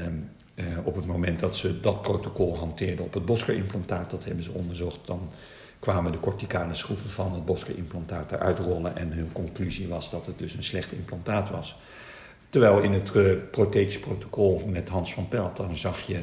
[0.55, 4.51] uh, op het moment dat ze dat protocol hanteerden op het Bosker-implantaat, dat hebben ze
[4.51, 5.29] onderzocht, dan
[5.79, 10.39] kwamen de corticale schroeven van het Bosker-implantaat eruit rollen en hun conclusie was dat het
[10.39, 11.77] dus een slecht implantaat was.
[12.49, 16.19] Terwijl in het uh, prothetisch protocol met Hans van Pelt, dan zag je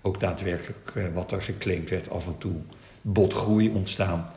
[0.00, 2.54] ook daadwerkelijk uh, wat er geclaimd werd, af en toe
[3.00, 4.28] botgroei ontstaan.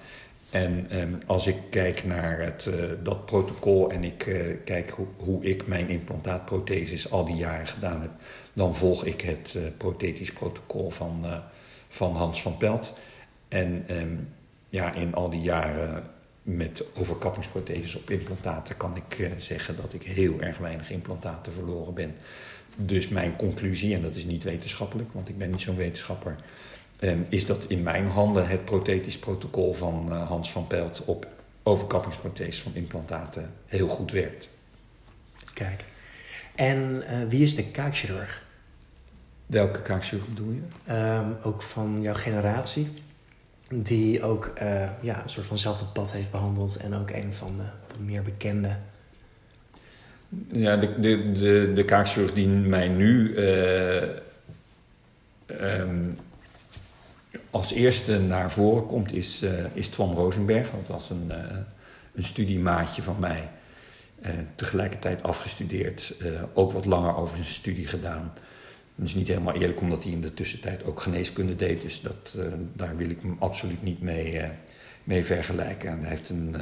[0.49, 4.17] en ehm, als ik kijk naar het, eh, dat protocol en ik
[4.65, 8.11] kijk hoe, ik mijn implantaatprotheses al die jaren gedaan heb,
[8.53, 11.25] dan volg ik het uh, prothetisch protocol van,
[11.87, 12.93] van Hans van Pelt.
[13.47, 14.29] En um,
[14.69, 16.03] ja, in al die jaren
[16.41, 22.15] met overkappingsprotheses op implantaten kan ik zeggen dat ik heel erg weinig implantaten verloren ben.
[22.75, 26.35] Dus mijn conclusie, en dat is niet wetenschappelijk, want ik ben niet zo'n wetenschapper,
[27.03, 31.27] Ehm, is dat in mijn handen het prothetisch protocol van Hans van Pelt op
[31.63, 34.49] overkappingsprotheses van implantaten heel goed werkt.
[35.53, 35.83] Kijk.
[36.55, 38.42] En wie is de kaakchirurg?
[39.53, 40.93] Welke kaakchirurg bedoel je?
[40.93, 42.87] Um, ook van jouw generatie.
[43.69, 46.75] Die ook uh, ja, een soort vanzelfde pad heeft behandeld.
[46.75, 48.77] En ook een van de meer bekende.
[50.51, 53.37] Ja, de, de, de, de kaakchirurg die mij nu
[55.61, 56.17] um,
[57.49, 60.69] als eerste naar voren komt is, uh, is Twan Rosenberg.
[60.69, 61.57] Dat was een, uh,
[62.13, 63.49] een studiemaatje van mij.
[64.21, 66.15] Uh, tegelijkertijd afgestudeerd.
[66.53, 68.33] ook wat langer over zijn studie gedaan.
[68.95, 71.81] Dat is niet helemaal eerlijk, omdat hij in de tussentijd ook geneeskunde deed.
[71.81, 72.37] Dus dat,
[72.73, 74.41] daar wil ik hem absoluut niet mee,
[75.03, 75.89] mee vergelijken.
[75.89, 76.55] En hij heeft een,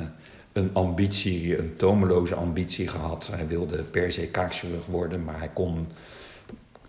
[0.53, 3.29] een ambitie, een tomeloze ambitie gehad.
[3.31, 5.87] Hij wilde per se kaakchirurg worden, maar hij kon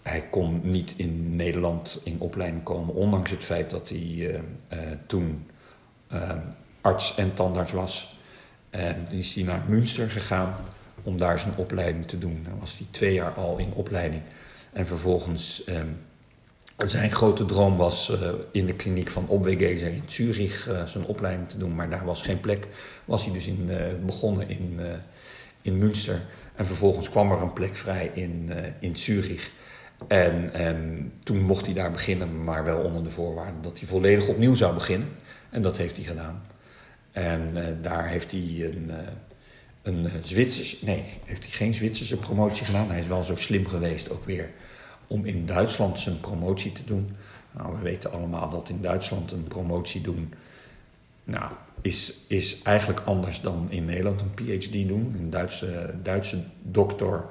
[0.02, 4.40] hij kon niet in Nederland in opleiding komen, ondanks het feit dat hij
[5.07, 5.46] toen
[6.81, 8.16] arts en tandarts was.
[8.70, 10.55] En is hij naar Münster gegaan
[11.02, 12.40] om daar zijn opleiding te doen.
[12.44, 14.22] Dan was hij twee jaar al in opleiding.
[14.73, 15.65] En vervolgens,
[16.77, 18.13] zijn grote droom was
[18.53, 21.75] in de kliniek van Obwegezer in Zurich zijn opleiding te doen.
[21.75, 22.69] Maar daar was geen plek.
[23.05, 23.71] Was hij dus in,
[24.07, 24.81] begonnen in,
[25.63, 26.21] in Münster.
[26.55, 29.51] En vervolgens kwam er een plek vrij in, in Zurich.
[30.09, 34.29] En, en toen mocht hij daar beginnen, maar wel onder de voorwaarde dat hij volledig
[34.29, 35.09] opnieuw zou beginnen.
[35.51, 36.43] En dat heeft hij gedaan.
[37.13, 38.91] En daar heeft hij een,
[39.83, 42.90] een Zwitsers, nee, heeft hij geen Zwitserse promotie gedaan.
[42.90, 44.51] Hij is wel zo slim geweest ook weer
[45.07, 47.16] om in Duitsland zijn promotie te doen.
[47.51, 50.35] Nou, we weten allemaal dat in Duitsland een promotie doen,
[51.25, 55.16] nou, is, is eigenlijk anders dan in Nederland een PhD doen.
[55.18, 57.25] Een Duitse, Duitse dokter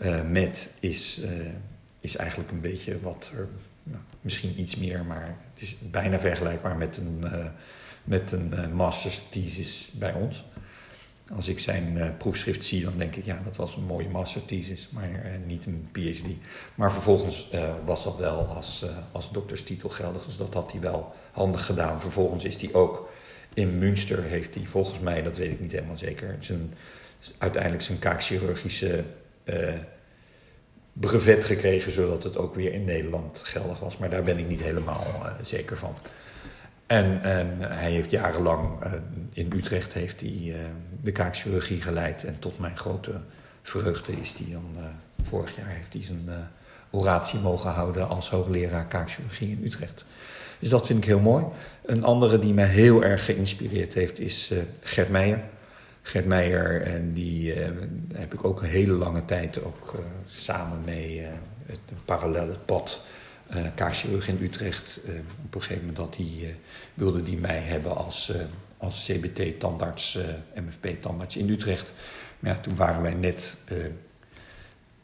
[0.00, 1.20] uh, met is
[2.00, 3.48] is eigenlijk een beetje wat er,
[3.82, 7.24] nou, misschien iets meer, maar het is bijna vergelijkbaar met een,
[8.04, 10.44] met een master's thesis bij ons.
[11.34, 14.44] Als ik zijn uh, proefschrift zie, dan denk ik, ja, dat was een mooie master
[14.44, 16.26] thesis, maar niet een PhD.
[16.74, 17.48] Maar vervolgens
[17.84, 22.00] was dat wel als, als dokterstitel geldig, dus dat had hij wel handig gedaan.
[22.00, 23.08] Vervolgens is hij ook
[23.54, 26.38] in Münster, heeft hij volgens mij, dat weet ik niet helemaal zeker,
[27.38, 29.04] uiteindelijk zijn kaakchirurgische
[30.92, 33.96] brevet gekregen, zodat het ook weer in Nederland geldig was.
[33.96, 35.06] Maar daar ben ik niet helemaal
[35.42, 35.94] zeker van.
[36.86, 37.20] En,
[37.60, 38.82] hij heeft jarenlang
[39.32, 40.54] in Utrecht heeft hij,
[41.02, 42.24] de kaakchirurgie geleid.
[42.24, 43.20] En tot mijn grote
[43.62, 44.64] vreugde is hij dan
[45.22, 46.28] vorig jaar heeft hij zijn
[46.90, 50.04] oratie mogen houden als hoogleraar kaakchirurgie in Utrecht.
[50.58, 51.44] Dus dat vind ik heel mooi.
[51.84, 55.40] Een andere die mij heel erg geïnspireerd heeft is Gert Meijer.
[56.02, 57.52] Gert Meijer, en die
[58.12, 59.94] heb ik ook een hele lange tijd ook
[60.26, 61.26] samen mee, uh,
[61.66, 63.00] het, parallel het pad,
[63.50, 65.00] uh, in Utrecht.
[65.44, 66.56] op een gegeven moment dat hij,
[66.94, 68.32] wilde die mij hebben als,
[68.78, 70.18] als CBT-tandarts,
[70.54, 71.92] MFP-tandarts in Utrecht.
[72.38, 73.56] Maar ja, toen waren wij net,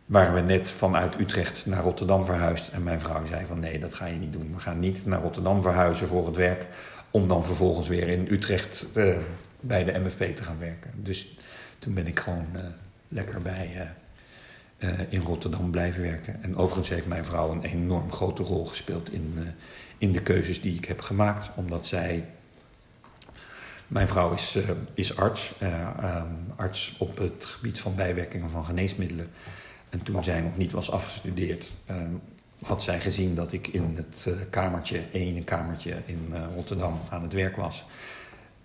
[0.06, 2.68] waren we net vanuit Utrecht naar Rotterdam verhuisd.
[2.68, 4.54] En mijn vrouw zei van nee, dat ga je niet doen.
[4.54, 6.66] We gaan niet naar Rotterdam verhuizen voor het werk,
[7.10, 8.86] om dan vervolgens weer in Utrecht
[9.60, 10.90] bij de MFP te gaan werken.
[10.94, 11.38] Dus
[11.78, 12.46] toen ben ik gewoon
[13.08, 13.94] lekker bij
[15.08, 16.42] in Rotterdam blijven werken.
[16.42, 19.38] En overigens heeft mijn vrouw een enorm grote rol gespeeld in,
[19.98, 21.50] in de keuzes die ik heb gemaakt.
[21.54, 22.24] Omdat zij.
[23.94, 24.58] Mijn vrouw is,
[24.94, 29.26] is arts, um, arts op het gebied van bijwerkingen van geneesmiddelen.
[29.90, 32.20] En toen zij nog niet was afgestudeerd, um,
[32.62, 37.56] had zij gezien dat ik in het kamertje, ene kamertje in Rotterdam aan het werk
[37.56, 37.84] was.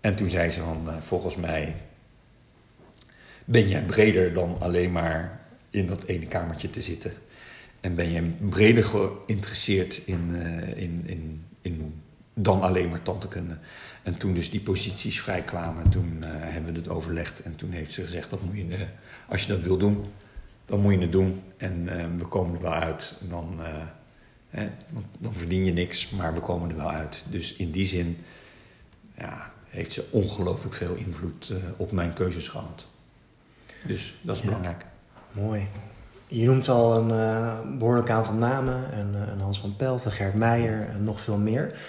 [0.02, 1.76] En toen zei ze van, volgens mij
[3.46, 5.40] ben jij breder dan alleen maar
[5.70, 7.14] in dat ene kamertje te zitten.
[7.82, 10.36] En ben je breder geïnteresseerd in,
[10.76, 12.02] in, in, in
[12.44, 13.58] dan alleen maar tandheelkunde.
[14.04, 17.42] En toen dus die posities vrijkwamen, toen uh, hebben we het overlegd.
[17.42, 18.88] En toen heeft ze gezegd, dat moet je,
[19.28, 20.06] als je dat wil doen,
[20.66, 21.42] dan moet je het doen.
[21.58, 21.86] En
[22.18, 23.16] we komen er wel uit.
[23.30, 23.60] Dan,
[24.50, 24.70] hè,
[25.20, 27.24] dan verdien je niks, maar we komen er wel uit.
[27.30, 28.18] Dus in die zin,
[29.18, 32.88] ja, heeft ze ongelooflijk veel invloed op mijn keuzes gehad.
[33.84, 34.48] Dus dat is ja.
[34.48, 34.86] belangrijk.
[35.32, 35.68] Mooi.
[36.28, 38.92] Je noemt al een behoorlijk aantal namen.
[38.94, 41.80] En, uh, Hans van Pelt, Gert Meijer en nog veel meer.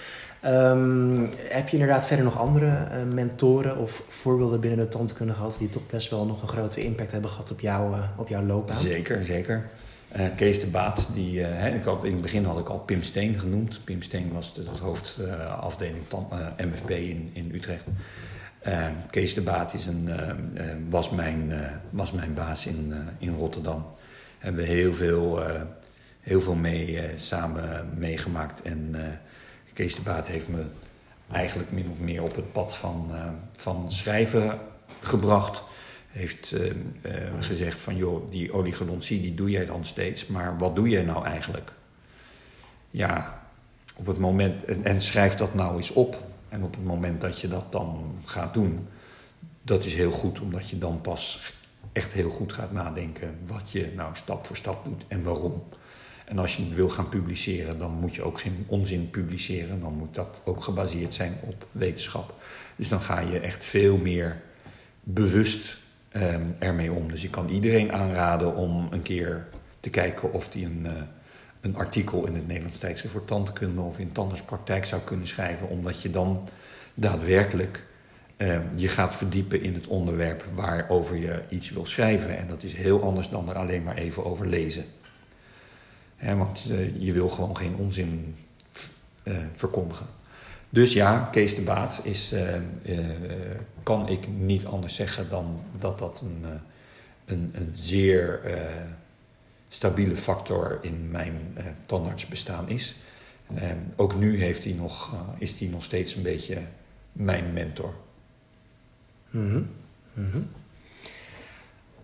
[0.41, 5.55] Ehm, heb je inderdaad verder nog andere uh, mentoren of voorbeelden binnen de tandkunde gehad
[5.57, 8.43] die toch best wel nog een grote impact hebben gehad op, jou, uh, op jouw
[8.43, 8.77] loopbaan?
[8.77, 9.69] Zeker, zeker.
[10.17, 11.41] Uh, Kees de Baat, die,
[11.73, 13.81] ik had, in het begin had ik al Pim Steen genoemd.
[13.83, 16.27] Pim Steen was de, de hoofdafdeling van
[16.57, 17.83] MFP in, in Utrecht.
[19.09, 20.09] Kees de Baat is een,
[20.89, 21.53] was, mijn,
[21.89, 23.85] was mijn baas in, in Rotterdam.
[24.37, 25.39] Hebben we heel veel,
[26.19, 28.95] heel veel mee, samen meegemaakt en
[29.81, 30.65] Kees Baat heeft me
[31.31, 34.59] eigenlijk min of meer op het pad van, uh, van schrijven
[34.99, 35.63] gebracht.
[36.07, 36.73] Heeft uh, uh,
[37.39, 41.25] gezegd van, joh, die oligodontie die doe jij dan steeds, maar wat doe jij nou
[41.25, 41.71] eigenlijk?
[42.91, 43.41] Ja,
[43.95, 46.23] op het moment, en, en schrijf dat nou eens op.
[46.49, 48.87] En op het moment dat je dat dan gaat doen,
[49.61, 51.53] dat is heel goed, omdat je dan pas
[51.91, 55.63] echt heel goed gaat nadenken wat je nou stap voor stap doet en waarom.
[56.31, 59.79] En als je wil gaan publiceren, dan moet je ook geen onzin publiceren.
[59.79, 62.35] Dan moet dat ook gebaseerd zijn op wetenschap.
[62.75, 64.41] Dus dan ga je echt veel meer
[65.03, 65.77] bewust
[66.11, 67.11] um, ermee om.
[67.11, 69.47] Dus ik kan iedereen aanraden om een keer
[69.79, 70.91] te kijken of die een, uh,
[71.61, 75.69] een artikel in het Nederlands tijdschrift voor tandkunde of in tandartspraktijk zou kunnen schrijven.
[75.69, 76.49] Omdat je dan
[76.95, 77.85] daadwerkelijk
[78.37, 82.37] um, je gaat verdiepen in het onderwerp waarover je iets wil schrijven.
[82.37, 84.85] En dat is heel anders dan er alleen maar even over lezen
[86.21, 88.35] want uh, je wil gewoon geen onzin
[89.23, 90.05] uh, verkondigen.
[90.69, 92.41] Dus ja, Kees de Baat is, uh,
[93.83, 96.45] kan ik niet anders zeggen dan dat dat een,
[97.25, 98.39] een, een zeer
[99.67, 102.95] stabiele factor in mijn tandartsbestaan is.
[103.95, 106.61] ook nu heeft hij nog, is hij nog steeds een beetje
[107.11, 107.93] mijn mentor.
[109.29, 109.67] Mm.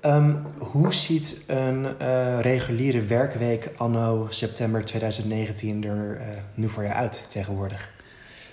[0.07, 6.93] Um, hoe ziet een uh, reguliere werkweek anno september 2019 er uh, nu voor je
[6.93, 7.89] uit tegenwoordig?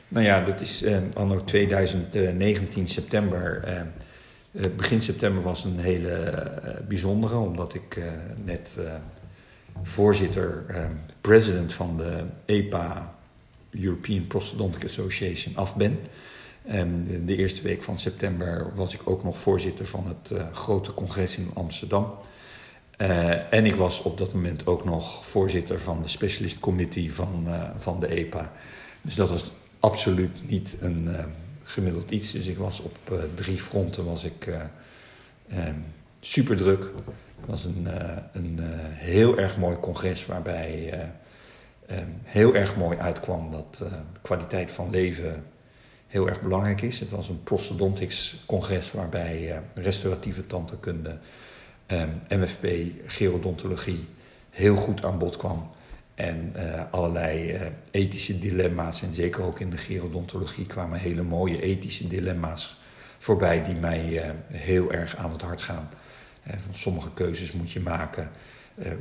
[0.09, 3.65] Nou ja, dat is uh, anno 2019 september.
[4.77, 6.33] begin september was een hele
[6.89, 8.03] bijzondere, omdat ik
[8.45, 8.77] net
[9.83, 10.65] voorzitter,
[11.21, 13.15] president van de EPA,
[13.71, 15.99] European Prosthodontic Association, af ben.
[16.65, 20.95] En de eerste week van september was ik ook nog voorzitter van het uh, grote
[20.95, 22.15] congres in Amsterdam.
[22.99, 27.45] Uh, en ik was op dat moment ook nog voorzitter van de specialist committee van,
[27.47, 28.53] uh, van de EPA.
[29.01, 31.09] Dus dat was absoluut niet een
[31.63, 32.33] gemiddeld iets.
[32.33, 32.97] Dus ik was op
[33.35, 35.85] drie fronten was ik um,
[36.21, 36.83] super druk.
[37.41, 37.89] Het was een,
[38.33, 38.59] een
[38.93, 40.93] heel erg mooi congres waarbij
[41.91, 43.85] um, heel erg mooi uitkwam dat
[44.23, 45.45] kwaliteit van leven
[46.07, 47.01] heel erg belangrijk is.
[47.01, 51.19] Het was een prostodontics congres waarbij uh, restauratieve tandheelkunde,
[51.87, 52.67] ehm, MFP,
[53.07, 54.09] gerodontologie
[54.51, 55.71] heel goed aan bod kwam.
[56.15, 57.59] En uh, allerlei
[57.91, 62.79] ethische dilemma's, en zeker ook in de gerodontologie kwamen hele mooie ethische dilemma's
[63.19, 65.89] voorbij die mij heel erg aan het hart gaan.
[66.43, 68.31] van sommige keuzes moet je maken.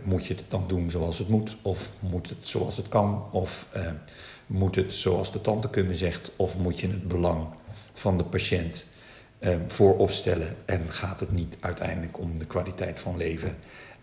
[0.04, 3.68] moet je het dan doen zoals het moet, of moet het zoals het kan, of
[4.48, 7.48] moet het zoals de tandheelkunde zegt, of moet je het belang
[7.94, 8.86] van de patiënt
[9.40, 9.56] eh,
[10.08, 13.56] stellen en gaat het niet uiteindelijk om de kwaliteit van leven?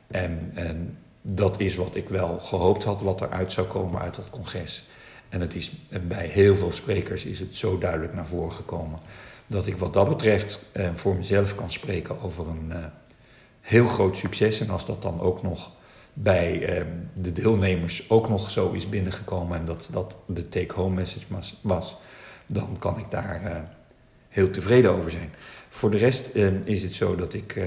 [0.07, 4.31] En, en dat is wat ik wel gehoopt had, wat eruit zou komen uit dat
[4.31, 4.89] congres.
[5.29, 5.73] En het is,
[6.09, 8.99] bij heel veel sprekers is het zo duidelijk naar voren gekomen
[9.47, 12.77] dat ik wat dat betreft eh, voor mezelf kan spreken over een uh,
[13.61, 14.61] heel groot succes.
[14.61, 15.71] En als dat dan ook nog
[16.13, 16.85] bij eh,
[17.15, 21.27] de deelnemers ook nog zo is binnengekomen en dat dat de take-home message
[21.61, 21.97] was,
[22.47, 23.57] dan kan ik daar uh,
[24.29, 25.33] heel tevreden over zijn.
[25.69, 27.61] Voor de rest uh, is het zo dat ik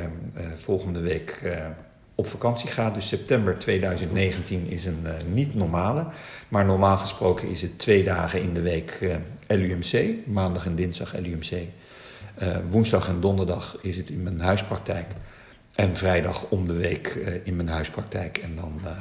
[0.55, 1.41] volgende week
[2.15, 2.89] op vakantie ga.
[2.89, 6.07] Dus september 2019 is een niet normale.
[6.47, 8.99] Maar normaal gesproken is het twee dagen in de week
[9.47, 10.15] LUMC.
[10.25, 11.67] Maandag en dinsdag LUMC.
[12.69, 15.07] woensdag en donderdag is het in mijn huispraktijk.
[15.75, 18.37] En vrijdag om de week uh, in mijn huispraktijk.
[18.37, 18.91] En dan uh,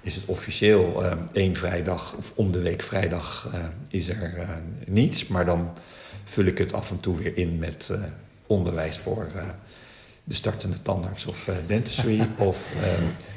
[0.00, 3.50] is het officieel uh, één vrijdag, of om de week vrijdag
[3.88, 4.48] is er
[4.86, 5.26] niets.
[5.26, 5.72] Maar dan
[6.24, 7.90] vul ik het af en toe weer in met
[8.46, 9.28] onderwijs voor
[10.24, 12.28] de startende tandarts of dentistry.
[12.36, 12.72] of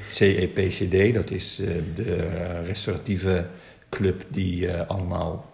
[0.07, 1.55] CEPCD, dat is
[1.95, 3.47] de restauratieve
[3.89, 5.51] club die allemaal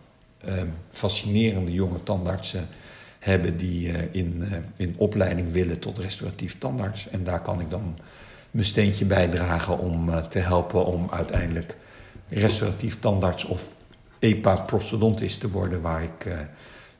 [0.90, 2.68] fascinerende jonge tandartsen
[3.26, 7.10] hebben die uh, in, uh, in opleiding willen tot restauratief tandarts.
[7.10, 7.98] En daar kan ik dan
[8.52, 11.76] mijn steentje bijdragen om uh, te helpen om uiteindelijk
[12.30, 13.74] restauratief tandarts of
[14.20, 16.28] EPA-prostodontist te worden, waar ik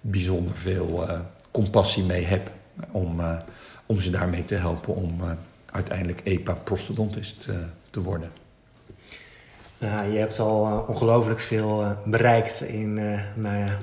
[0.02, 1.08] bijzonder veel
[1.52, 2.52] compassie mee heb
[2.92, 3.22] om,
[3.86, 5.22] om ze daarmee te helpen om
[5.72, 7.48] uiteindelijk EPA-prostodontist
[7.90, 8.32] te worden.
[9.78, 12.94] Nou, je hebt al ongelooflijk veel bereikt in
[13.36, 13.78] nou ja,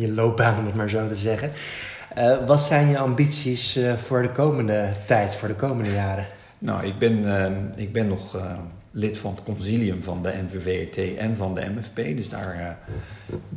[0.00, 1.50] je loopbaan, om het maar zo te zeggen.
[2.46, 6.26] wat zijn je ambities voor de komende tijd, voor de komende jaren?
[6.58, 7.24] Nou, ik ben,
[7.76, 8.38] ik ben nog
[8.90, 11.96] lid van het concilium van de NVVET en van de MFP.
[11.96, 12.78] Dus daar,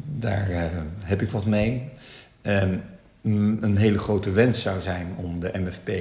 [0.04, 0.72] daar
[1.04, 1.90] heb ik wat mee.
[2.42, 2.82] Um,
[3.24, 5.92] een hele grote wens zou zijn om de MFP,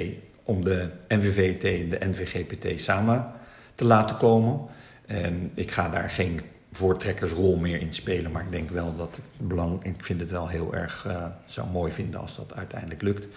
[0.43, 3.27] om de NVVT en de NVGPT samen
[3.75, 4.59] te laten komen.
[5.05, 6.41] En ik ga daar geen
[6.77, 10.47] voortrekkersrol meer in spelen, maar ik denk wel dat het belang, ik vind het wel
[10.47, 13.27] heel erg, uh, zou mooi vinden als dat uiteindelijk lukt.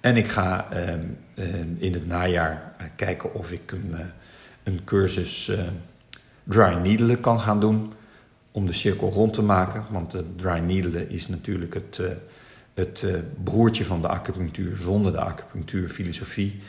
[0.00, 0.92] En ik ga uh,
[1.34, 4.06] uh, in het najaar eh, kijken of ik een, eh,
[4.62, 5.52] een cursus
[6.44, 7.92] dry needelen kan gaan doen
[8.50, 9.84] om de cirkel rond te maken.
[9.90, 12.00] Want de dry needelen is natuurlijk het
[12.74, 13.06] het
[13.44, 16.60] broertje van de acupunctuur zonder de acupunctuurfilosofie.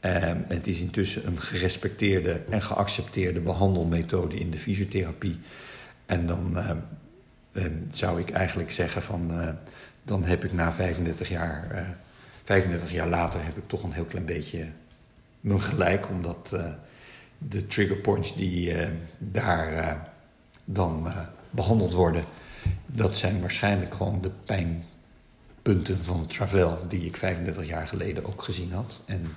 [0.00, 5.38] Uh, het is intussen een gerespecteerde en geaccepteerde behandelmethode in de fysiotherapie.
[6.06, 6.56] En dan
[7.52, 9.30] uh, zou ik eigenlijk zeggen van,
[10.02, 11.96] dan heb ik na 35 jaar,
[12.42, 14.66] 35 jaar later heb ik toch een heel klein beetje
[15.40, 16.08] mijn gelijk.
[16.08, 16.56] Omdat
[17.38, 18.74] de trigger points die
[19.18, 20.00] daar
[20.64, 21.08] dan
[21.50, 22.24] behandeld worden,
[22.86, 24.84] dat zijn waarschijnlijk gewoon de pijn
[25.62, 29.00] punten van Travel die ik 35 jaar geleden ook gezien had.
[29.04, 29.34] En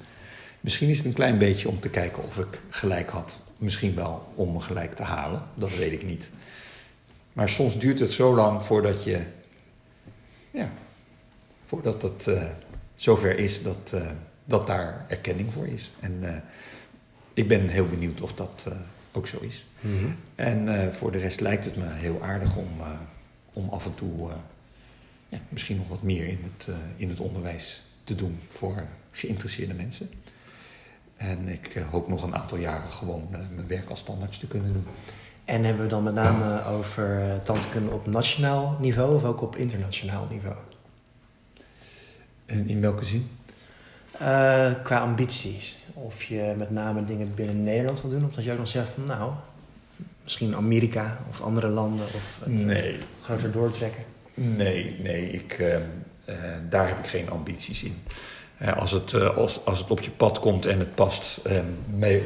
[0.63, 3.41] misschien is het een klein beetje om te kijken of ik gelijk had.
[3.57, 6.31] Misschien wel om me gelijk te halen, dat weet ik niet.
[7.33, 9.25] Maar soms duurt het zo lang voordat je,
[10.51, 10.71] ja,
[11.65, 12.43] voordat het uh,
[12.95, 14.11] zover is dat, uh,
[14.45, 15.91] dat daar erkenning voor is.
[15.99, 16.35] En uh,
[17.33, 18.67] ik ben heel benieuwd of dat
[19.11, 19.65] ook zo is.
[19.79, 20.15] Mm -hmm.
[20.35, 22.69] En voor de rest lijkt het me heel aardig om,
[23.53, 24.29] om af en toe
[25.29, 30.09] ja, misschien nog wat meer in het, in het onderwijs te doen voor geïnteresseerde mensen.
[31.15, 34.47] En ik uh, hoop nog een aantal jaren gewoon uh, mijn werk als standaards te
[34.47, 34.85] kunnen doen.
[35.45, 40.27] En hebben we dan met name over tandkunde op nationaal niveau of ook op internationaal
[40.29, 40.55] niveau?
[42.45, 43.29] En in welke zin?
[44.83, 45.75] qua ambities.
[45.93, 48.89] Of je met name dingen binnen Nederland wil doen, of dat je ook nog zegt
[48.89, 49.31] van nou,
[50.23, 52.97] misschien Amerika of andere landen of het nee.
[53.21, 54.03] groter doortrekken.
[54.33, 56.35] Nee, nee, ik, uh, uh,
[56.69, 58.03] daar heb ik geen ambities in.
[58.75, 61.65] Als, het, als, als het op je pad komt en het past ehm,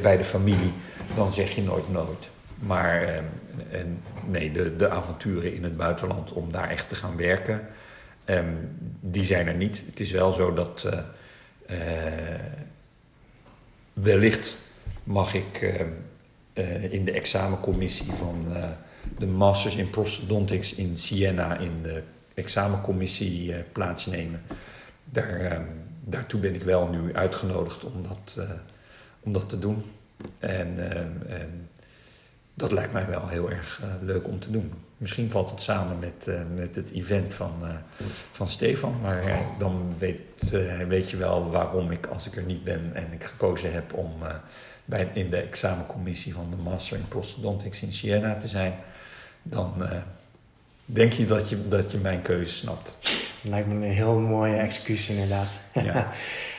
[0.02, 0.72] bij de familie,
[1.16, 2.30] dan zeg je nooit nooit.
[2.58, 3.88] Maar ehm,
[4.26, 7.66] nee, de, de avonturen in het buitenland om daar echt te gaan werken,
[8.24, 8.54] ehm,
[9.00, 9.82] die zijn er niet.
[9.86, 10.88] Het is wel zo dat
[13.92, 14.56] wellicht
[15.04, 15.76] mag ik
[16.90, 18.46] in de examencommissie van
[19.18, 22.02] de Masters in Prosthodontics in Siena in de
[22.34, 24.42] examencommissie plaatsnemen.
[25.04, 25.66] Daar,
[26.10, 28.50] daartoe ben ik wel nu uitgenodigd om dat, uh,
[29.20, 29.84] om dat te doen.
[30.38, 30.90] En
[31.30, 31.48] ehm,
[32.54, 34.72] dat lijkt mij wel heel erg leuk om te doen.
[34.96, 37.52] Misschien valt het samen met, met het event van,
[38.30, 39.00] van Stefan.
[39.00, 39.22] Maar
[39.58, 40.50] dan weet,
[40.88, 44.12] weet je wel waarom ik, als ik er niet ben en ik gekozen heb om
[44.84, 48.74] bij, in de examencommissie van de Master in Prosthodontics in Siena te zijn
[49.42, 49.82] dan
[50.84, 52.96] denk je dat, je dat je mijn keuze snapt.
[53.42, 55.58] Lijkt me een heel mooie excuus inderdaad.
[55.72, 56.12] Ja.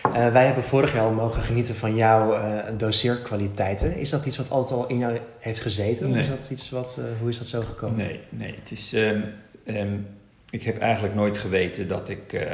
[0.07, 3.95] uh, wij hebben vorig jaar al mogen genieten van jouw uh, doseerkwaliteiten.
[3.95, 6.09] Is dat iets wat altijd al in jou heeft gezeten?
[6.09, 6.21] Nee.
[6.21, 7.97] Of is dat iets wat, hoe is dat zo gekomen?
[7.97, 9.23] Nee, nee het is, um,
[9.65, 10.07] um,
[10.49, 12.47] ik heb eigenlijk nooit geweten dat ik,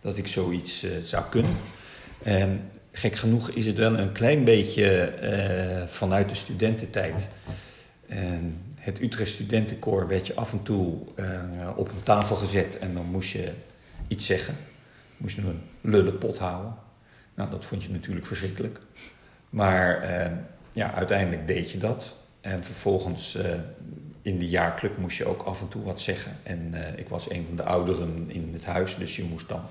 [0.00, 1.56] dat ik zoiets zou kunnen.
[2.26, 2.60] Um,
[2.92, 5.14] gek genoeg is het wel een klein beetje
[5.86, 7.28] vanuit de studententijd
[8.84, 13.06] het Utrecht Studentenkoor werd je af en toe uh, op een tafel gezet en dan
[13.06, 13.52] moest je
[14.08, 14.56] iets zeggen.
[15.16, 16.74] Moest je een lullenpot houden.
[17.34, 18.78] Nou, dat vond je natuurlijk verschrikkelijk.
[19.50, 20.32] Maar uh,
[20.72, 22.16] ja, uiteindelijk deed je dat.
[22.40, 23.44] En vervolgens uh,
[24.22, 26.36] in de jaarclub moest je ook af en toe wat zeggen.
[26.42, 29.62] En ik was een van de ouderen in het huis, dus je moest dan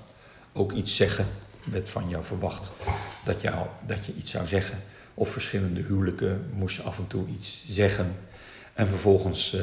[0.53, 1.25] ook iets zeggen.
[1.63, 2.71] werd van jou verwacht
[3.25, 4.79] dat, jou, dat je iets zou zeggen.
[5.13, 8.15] Op verschillende huwelijken moest je af en toe iets zeggen.
[8.73, 9.55] En vervolgens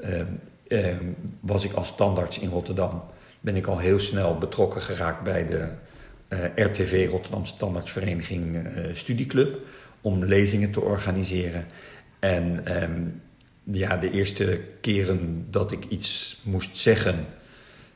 [0.00, 0.20] uh,
[0.68, 0.96] uh,
[1.40, 3.04] was ik als standaards in Rotterdam.
[3.40, 5.72] Ben ik al heel snel betrokken geraakt bij de
[6.28, 9.58] uh, RTV Rotterdamse Tandartsvereniging Studieclub.
[10.00, 11.66] Om lezingen te organiseren.
[12.18, 13.02] En ehm,
[13.62, 17.26] ja, de eerste keren dat ik iets moest zeggen,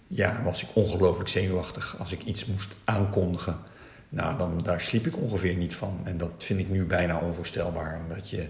[0.07, 1.99] ja, was ik ongelooflijk zenuwachtig.
[1.99, 3.59] Als ik iets moest aankondigen,
[4.09, 6.01] nou, dan, daar sliep ik ongeveer niet van.
[6.05, 8.01] En dat vind ik nu bijna onvoorstelbaar.
[8.09, 8.47] Omdat je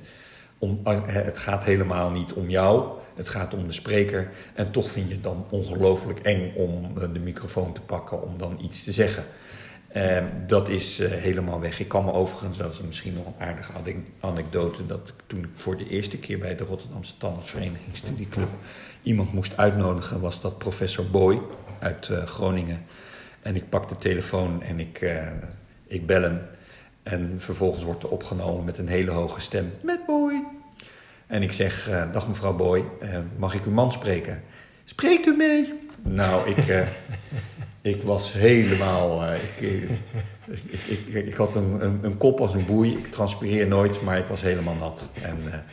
[0.58, 4.30] om, eh, het gaat helemaal niet om jou, het gaat om de spreker.
[4.54, 8.38] En toch vind je het dan ongelooflijk eng om eh, de microfoon te pakken om
[8.38, 9.24] dan iets te zeggen.
[9.88, 11.80] Ehm, dat is eh, helemaal weg.
[11.80, 13.72] Ik kan me overigens, dat is misschien nog een aardige
[14.20, 18.48] anekdote, dat toen ik voor de eerste keer bij de Rotterdamse Tandartsvereniging Studieclub
[19.02, 21.40] iemand moest uitnodigen, was dat professor Boy
[21.78, 22.84] uit uh, Groningen.
[23.42, 25.26] En ik pak de telefoon en ik, uh,
[25.86, 26.40] ik bel hem.
[27.02, 29.72] En vervolgens wordt er opgenomen met een hele hoge stem.
[29.82, 30.44] Met Boy.
[31.26, 32.84] En ik zeg, uh, dag mevrouw Boy,
[33.36, 34.42] mag ik uw man spreken?
[34.84, 35.74] Spreekt u mee?
[36.02, 36.86] Nou, ik,
[37.94, 39.34] ik was helemaal...
[39.34, 39.60] Ik,
[40.46, 42.96] ik, ik, ik, had een, een, een, kop als een boei.
[42.96, 45.08] Ik transpireer nooit, maar ik was helemaal nat.
[45.22, 45.64] En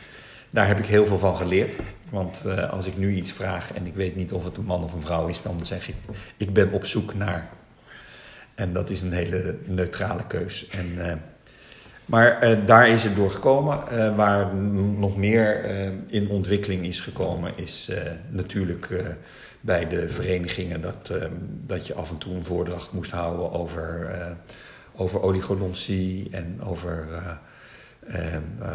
[0.50, 1.76] daar heb ik heel veel van geleerd.
[2.10, 4.92] Want als ik nu iets vraag en ik weet niet of het een man of
[4.92, 5.94] een vrouw is, dan zeg ik:
[6.36, 7.50] ik ben op zoek naar.
[8.56, 10.68] En dat is een hele neutrale keus.
[10.68, 11.12] En, uh,
[12.04, 14.16] maar uh, daar is het door gekomen.
[14.16, 15.64] waar nog meer
[16.06, 17.90] in ontwikkeling is gekomen, is
[18.30, 18.88] natuurlijk
[19.60, 21.10] bij de verenigingen dat,
[21.66, 24.10] dat je af en toe een voordracht moest houden over,
[24.94, 27.06] over oligodontie en over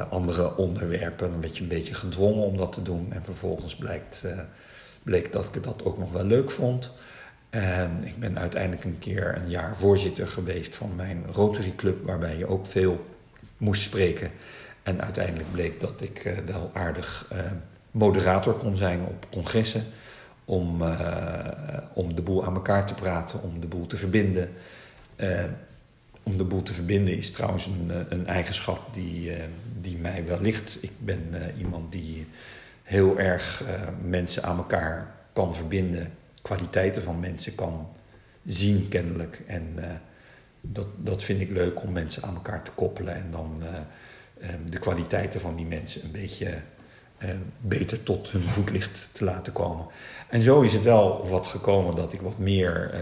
[0.09, 1.32] andere onderwerpen.
[1.32, 3.13] Dan werd je een beetje gedwongen om dat te doen.
[3.13, 4.25] En vervolgens blijkt,
[5.03, 6.91] bleek dat ik dat ook nog wel leuk vond.
[7.52, 12.38] En ik ben uiteindelijk een keer een jaar voorzitter geweest van mijn Rotary Club, waarbij
[12.38, 13.06] je ook veel
[13.58, 14.32] moest spreken.
[14.84, 17.32] En uiteindelijk bleek dat ik uh, wel aardig
[17.91, 19.84] moderator kon zijn op congressen.
[20.45, 20.84] Om,
[21.93, 24.49] om de boel aan elkaar te praten, om de boel te verbinden
[26.24, 29.32] om de boel te verbinden is trouwens een, eh, een eigenschap die,
[29.82, 30.78] die mij wel ligt.
[30.82, 31.20] Ik ben
[31.58, 32.28] iemand die
[32.84, 33.64] heel erg
[34.04, 37.89] mensen aan elkaar kan verbinden, kwaliteiten van mensen kan
[38.45, 39.41] zien kennelijk.
[39.45, 39.75] En
[40.61, 43.63] dat, dat vind ik leuk om mensen aan elkaar te koppelen en dan
[44.65, 46.61] de kwaliteiten van die mensen een beetje
[47.61, 49.85] beter tot hun voetlicht te laten komen.
[50.29, 52.93] En zo is het wel wat gekomen dat ik wat meer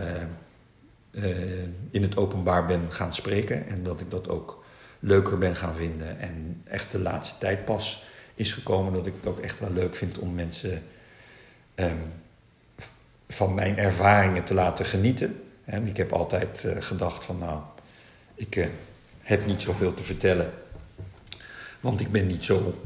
[1.92, 3.68] in het openbaar ben gaan spreken.
[3.68, 4.64] En dat ik dat ook
[5.00, 6.20] leuker ben gaan vinden.
[6.20, 8.04] En echt de laatste tijd pas
[8.36, 10.84] is gekomen dat ik het ook echt wel leuk vind om mensen
[11.76, 12.12] um,
[13.30, 15.44] van mijn ervaringen te laten genieten.
[15.64, 17.60] En ik heb altijd uh, gedacht van nou,
[18.36, 18.68] ik uh,
[19.20, 20.52] heb niet zoveel te vertellen.
[21.80, 22.82] Want ik ben niet zo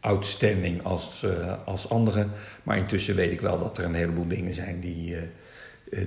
[0.00, 1.26] outstanding als,
[1.64, 2.30] als anderen.
[2.62, 5.22] Maar intussen weet ik wel dat er een heleboel dingen zijn die eh,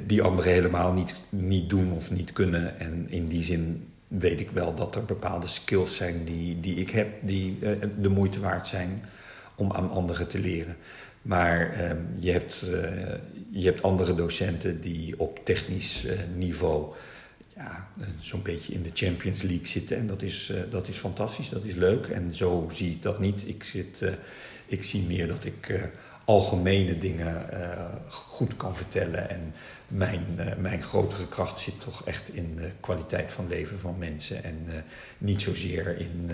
[0.05, 2.80] die anderen helemaal niet, niet doen of niet kunnen.
[2.80, 6.89] En in die zin weet ik wel dat er bepaalde skills zijn die, die ik
[6.89, 7.59] heb, die
[7.99, 9.03] de moeite waard zijn
[9.55, 10.78] om aan anderen te leren.
[11.28, 12.63] Maar uh, je, hebt,
[13.50, 16.93] je hebt andere docenten die op technisch niveau
[17.56, 17.88] ja,
[18.20, 19.98] zo'n beetje in de Champions League zitten.
[19.98, 22.08] En dat is, dat is fantastisch, dat is leuk.
[22.08, 23.48] En zo zie ik dat niet.
[23.48, 24.04] Ik, zit,
[24.66, 25.89] ik zie meer dat ik
[26.26, 27.50] algemene dingen
[28.10, 29.30] goed kan vertellen.
[29.30, 29.54] En
[29.88, 34.43] mijn, mijn grotere kracht zit toch echt in de kwaliteit van leven van mensen.
[34.43, 34.86] En
[35.18, 36.32] niet zozeer in,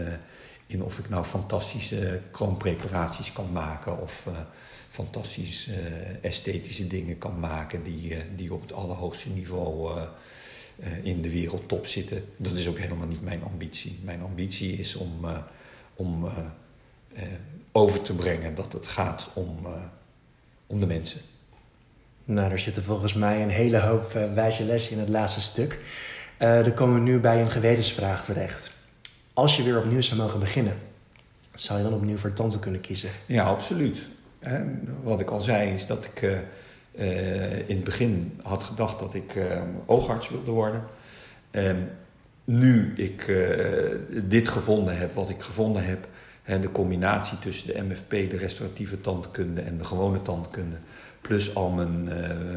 [0.67, 4.27] in of ik nou fantastische kroonpreparaties kan maken of
[4.93, 5.73] fantastische
[6.21, 9.99] esthetische dingen kan maken die, die op het allerhoogste niveau
[11.01, 12.25] in de wereldtop zitten.
[12.37, 13.99] Dat is ook helemaal niet mijn ambitie.
[14.03, 15.25] Mijn ambitie is om,
[15.95, 16.27] om
[17.71, 19.67] over te brengen dat het gaat om,
[20.67, 21.21] om de mensen.
[22.25, 25.79] Nou, er zitten volgens mij een hele hoop uh, wijze lessen in het laatste stuk.
[26.39, 28.71] Uh, dan komen we nu bij een gewetensvraag terecht.
[29.33, 30.73] Als je weer opnieuw zou mogen beginnen,
[31.53, 33.09] zou je dan opnieuw voor tante kunnen kiezen?
[33.25, 34.09] Ja, absoluut.
[35.03, 39.33] Wat ik al zei is dat ik uh, in het begin had gedacht dat ik
[39.85, 40.83] oogarts wilde worden.
[42.43, 43.25] nu ik
[44.23, 46.07] dit gevonden heb, wat ik gevonden heb,
[46.61, 50.77] de combinatie tussen de MFP, de restauratieve tandkunde en de gewone tandkunde
[51.21, 52.03] Plus al mijn,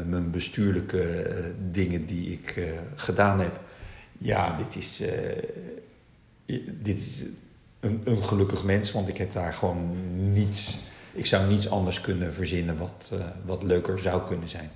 [0.09, 1.31] mijn bestuurlijke
[1.71, 3.59] dingen die ik gedaan heb.
[4.17, 5.03] Ja, dit is,
[6.81, 7.25] dit is
[7.79, 9.91] een, een, gelukkig mens, want ik heb daar gewoon
[10.33, 10.79] niets.
[11.17, 13.11] Ik zou niets anders kunnen verzinnen wat,
[13.45, 14.69] wat leuker zou kunnen zijn.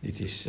[0.00, 0.46] Dit is.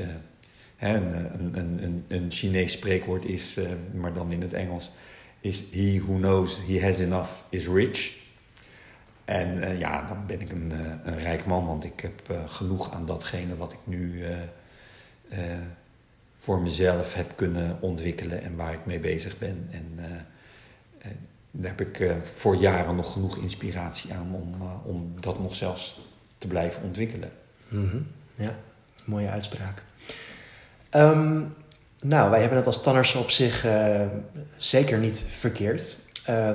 [0.76, 3.58] Hè, een, een, een, een Chinees spreekwoord is,
[3.94, 4.92] maar dan in het Engels,
[5.40, 8.18] is he who knows he has enough is rich.
[9.26, 10.72] En ja, dan ben ik een,
[11.04, 14.24] een, rijk man, want ik heb genoeg aan datgene wat ik nu
[16.36, 19.68] voor mezelf heb kunnen ontwikkelen en waar ik mee bezig ben.
[19.72, 20.00] En
[21.58, 24.54] daar heb ik voor jaren nog genoeg inspiratie aan om,
[24.84, 26.00] om dat nog zelfs
[26.38, 27.32] te blijven ontwikkelen.
[27.68, 28.08] Mm -hmm.
[28.36, 28.56] Ja,
[29.06, 29.84] mooie uitspraak.
[30.92, 31.56] Um,
[32.02, 33.66] nou, wij hebben het als tanners op zich
[34.58, 35.98] zeker niet verkeerd.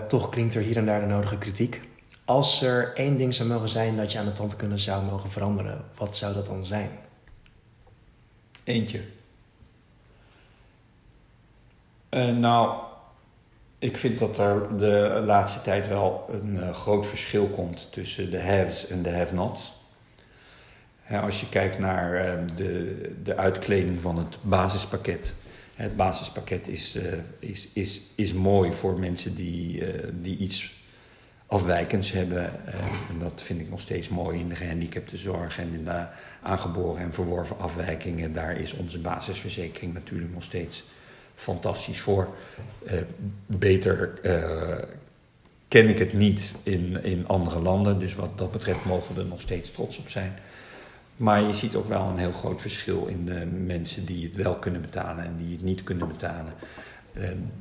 [0.08, 1.80] toch klinkt er hier en daar de nodige kritiek.
[2.24, 5.84] Als er één ding zou mogen zijn dat je aan de tandkunde zou mogen veranderen,
[5.96, 6.90] wat zou dat dan zijn?
[8.64, 9.00] Eentje.
[12.40, 12.89] nou,
[13.80, 18.86] ik vind dat er de laatste tijd wel een groot verschil komt tussen de haves
[18.86, 19.72] en de have-nots.
[21.08, 25.34] als je kijkt naar de, de uitkleding van het basispakket.
[25.74, 26.98] Het basispakket is,
[27.38, 29.82] is, is, is mooi voor mensen die,
[30.22, 30.80] die iets
[31.50, 32.66] afwijkends hebben.
[32.66, 32.74] Eh,
[33.10, 36.06] en dat vind ik nog steeds mooi in de gehandicaptenzorg en in de
[36.42, 38.32] aangeboren en verworven afwijkingen.
[38.32, 40.84] Daar is onze basisverzekering natuurlijk nog steeds
[41.40, 42.28] fantastisch voor.
[42.82, 42.92] Uh,
[43.46, 44.84] beter uh,
[45.68, 49.26] ken ik het niet in, in andere landen, dus wat dat betreft mogen we er
[49.26, 50.38] nog steeds trots op zijn.
[51.16, 54.54] Maar je ziet ook wel een heel groot verschil in de mensen die het wel
[54.54, 56.52] kunnen betalen en die het niet kunnen betalen.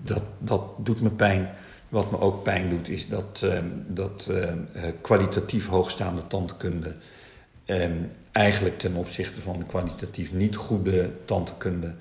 [0.03, 1.49] dat, dat doet me pijn.
[1.89, 3.45] Wat me ook pijn doet, is dat,
[3.88, 4.32] dat
[5.01, 6.95] kwalitatief hoogstaande tandkunde
[8.32, 11.93] eigenlijk ten opzichte van kwalitatief niet goede tandkunde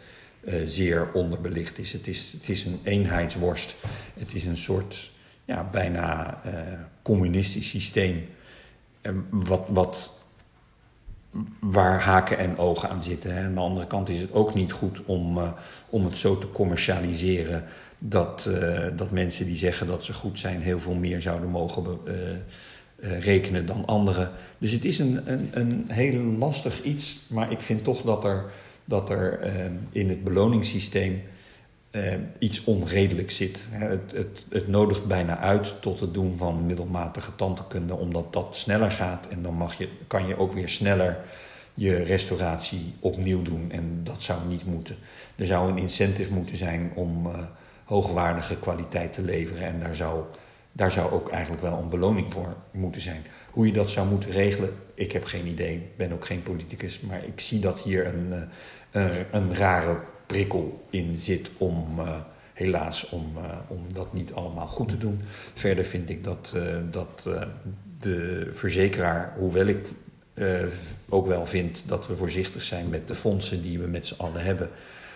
[0.64, 1.92] zeer onderbelicht is.
[1.92, 2.32] Het, is.
[2.32, 3.76] het is een eenheidsworst.
[4.14, 5.10] Het is een soort
[5.44, 6.40] ja, bijna
[7.02, 8.26] communistisch systeem.
[9.30, 10.14] Wat, wat,
[11.60, 13.34] waar haken en ogen aan zitten.
[13.34, 13.44] Hè.
[13.44, 15.38] Aan de andere kant is het ook niet goed om,
[15.88, 17.64] om het zo te commercialiseren
[17.98, 18.50] dat,
[18.96, 22.00] dat mensen die zeggen dat ze goed zijn heel veel meer zouden mogen
[23.00, 24.30] uh, rekenen dan anderen.
[24.58, 28.44] Dus het is een, een, een heel lastig iets, maar ik vind toch dat er,
[28.88, 29.52] dat er
[29.90, 31.22] in het beloningssysteem
[32.38, 33.58] iets onredelijk zit.
[33.70, 38.90] Het, het, het nodigt bijna uit tot het doen van middelmatige tandheelkunde, omdat dat sneller
[38.90, 41.18] gaat en dan mag je, kan je ook weer sneller
[41.74, 43.70] je restauratie opnieuw doen.
[43.70, 44.96] En dat zou niet moeten.
[45.36, 47.26] Er zou een incentive moeten zijn om
[47.88, 49.62] hoogwaardige kwaliteit te leveren.
[49.62, 50.24] En daar zou,
[50.72, 53.26] daar zou ook eigenlijk wel een beloning voor moeten zijn.
[53.50, 55.74] Hoe je dat zou moeten regelen, ik heb geen idee.
[55.74, 57.00] Ik ben ook geen politicus.
[57.00, 58.42] Maar ik zie dat hier een, eh,
[59.30, 61.98] een, rare prikkel in zit om.
[61.98, 62.16] Uh,
[62.52, 65.20] helaas om, uh, om dat niet allemaal goed te doen.
[65.54, 67.28] Verder vind ik dat, uh, dat
[67.98, 69.88] de verzekeraar, hoewel ik
[71.08, 74.42] ook wel vind dat we voorzichtig zijn met de fondsen die we met z'n allen
[74.42, 74.70] hebben,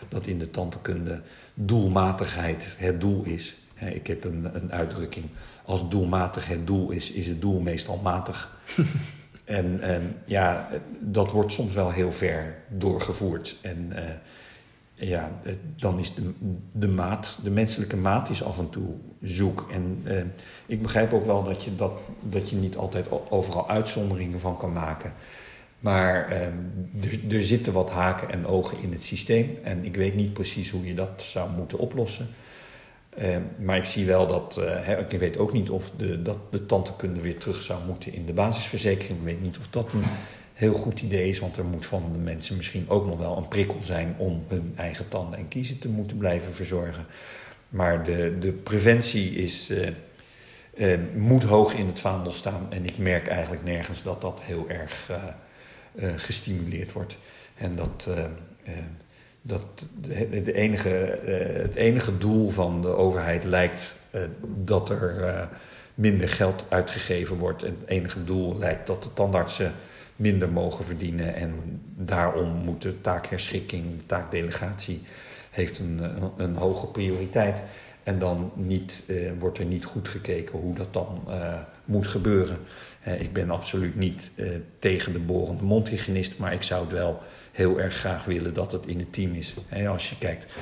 [0.09, 1.21] dat in de tandheelkunde
[1.55, 3.57] doelmatigheid het doel is.
[3.75, 5.27] Ik heb een, een uitdrukking.
[5.65, 8.57] Als doelmatig het doel is, is het doel meestal matig.
[9.45, 10.69] en, en, ja,
[11.01, 13.57] dat wordt soms wel heel ver doorgevoerd.
[13.61, 14.01] En uh,
[15.09, 15.41] ja,
[15.77, 16.33] dan is de,
[16.73, 19.69] de maat, de menselijke maat is af en toe zoek.
[19.73, 20.23] En uh,
[20.67, 24.73] ik begrijp ook wel dat je, dat, dat je niet altijd overal uitzonderingen van kan
[24.73, 25.15] maken.
[25.79, 29.59] Maar um, er, er, zitten wat haken en ogen in het systeem.
[29.63, 32.29] En ik weet niet precies hoe je dat zou moeten oplossen.
[33.21, 34.59] Um, maar ik zie wel dat.
[34.61, 38.27] Uh, ik weet ook niet of de, dat de tandheelkunde weer terug zou moeten in
[38.27, 39.19] de basisverzekering.
[39.19, 40.05] Ik weet niet of dat een
[40.53, 41.39] heel goed idee is.
[41.39, 44.73] Want er moet van de mensen misschien ook nog wel een prikkel zijn om hun
[44.77, 47.07] eigen tanden en kiezen te moeten blijven verzorgen.
[47.69, 49.71] Maar de, de preventie is.
[49.71, 49.89] Uh,
[50.75, 52.67] uh, moet hoog in het vaandel staan.
[52.71, 55.11] En ik merk eigenlijk nergens dat dat heel erg
[56.17, 57.17] gestimuleerd wordt.
[57.55, 58.09] En dat,
[59.43, 60.89] dat de, enige,
[61.63, 63.95] het enige doel van de overheid lijkt
[64.65, 65.49] dat er
[65.95, 67.63] minder geld uitgegeven wordt.
[67.63, 69.73] En het enige doel lijkt dat de tandartsen
[70.17, 71.35] minder mogen verdienen.
[71.35, 71.53] En
[71.97, 75.03] daarom moet de taakherschikking, taakdelegatie,
[75.51, 76.03] heeft een,
[76.37, 77.63] een, hoge prioriteit.
[78.03, 79.05] En dan niet,
[79.39, 81.23] wordt er niet goed gekeken hoe dat dan
[81.85, 82.59] moet gebeuren.
[83.19, 84.31] Ik ben absoluut niet
[84.79, 87.23] tegen de borende mondhygiënist, maar ik zou het wel
[87.53, 89.55] heel erg graag willen dat het in het team is.
[89.89, 90.53] als je kijkt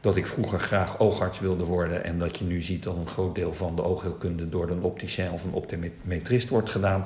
[0.00, 3.34] dat ik vroeger graag oogarts wilde worden en dat je nu ziet dat een groot
[3.34, 7.04] deel van de oogheelkunde door een opticien of een optometrist wordt gedaan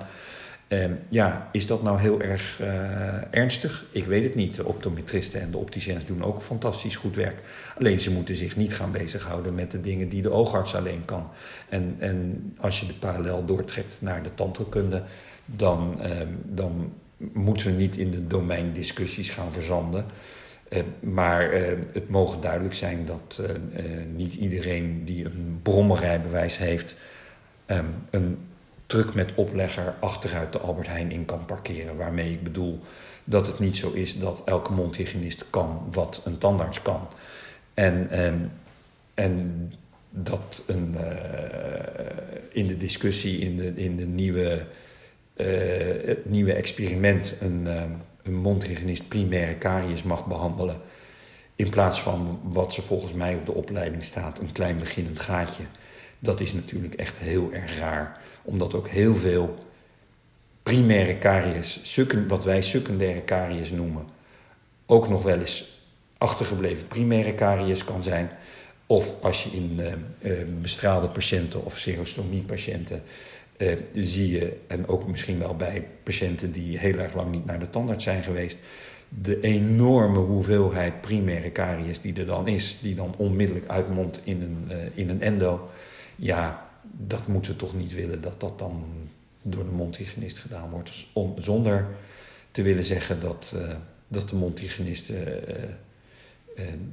[0.72, 3.84] Um, ja, is dat nou heel erg uh, ernstig?
[3.90, 4.54] Ik weet het niet.
[4.54, 7.38] De optometristen en de opticiens doen ook fantastisch goed werk.
[7.78, 11.30] Alleen ze moeten zich niet gaan bezighouden met de dingen die de oogarts alleen kan.
[11.68, 15.02] En, en als je de parallel doortrekt naar de tandheelkunde,
[15.44, 16.92] dan, um, dan
[17.32, 20.04] moeten niet in de domeindiscussies gaan verzanden.
[20.68, 23.48] Uh, maar uh, het mogen duidelijk zijn dat uh,
[24.14, 26.94] niet iedereen die een brommerrijbewijs heeft,
[27.66, 28.38] um, een
[28.86, 31.96] truck met oplegger achteruit de Albert Heijn in kan parkeren.
[31.96, 32.80] Waarmee ik bedoel
[33.24, 37.08] dat het niet zo is dat elke mondhygiënist kan wat een tandarts kan.
[37.74, 38.52] En, en,
[39.14, 39.72] en
[40.10, 40.96] dat een,
[42.52, 44.66] in de discussie, in de, in de nieuwe,
[46.04, 47.82] het nieuwe experiment, een, uh,
[48.22, 50.80] een mondhygiënist primaire caries mag behandelen.
[51.56, 55.62] In plaats van wat ze volgens mij op de opleiding staat, een klein beginnend gaatje.
[56.18, 59.58] Dat is natuurlijk echt heel erg raar omdat ook heel veel
[60.62, 64.04] primaire caries, wat wij secundaire caries noemen,
[64.86, 65.78] ook nog wel eens
[66.18, 68.30] achtergebleven primaire caries kan zijn.
[68.86, 69.80] of als je in
[70.60, 71.78] bestraalde patiënten of
[73.60, 77.60] serostomie-patiënten zie je, en ook misschien wel bij patiënten die heel erg lang niet naar
[77.60, 78.56] de tandarts zijn geweest,
[79.08, 84.90] de enorme hoeveelheid primaire caries die er dan is, die dan onmiddellijk uitmondt in een,
[84.94, 85.68] in een endo.
[86.16, 88.84] Ja, dat moeten we toch niet willen dat dat dan
[89.42, 90.86] door de mondhygiënist gedaan wordt.
[90.86, 91.12] Dus
[91.44, 91.86] zonder
[92.50, 93.62] te willen zeggen dat, uh,
[94.08, 95.12] dat de mondhygiënist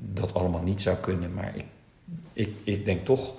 [0.01, 1.33] dat allemaal niet zou kunnen.
[1.33, 1.65] Maar ik,
[2.33, 3.33] ik, ik denk toch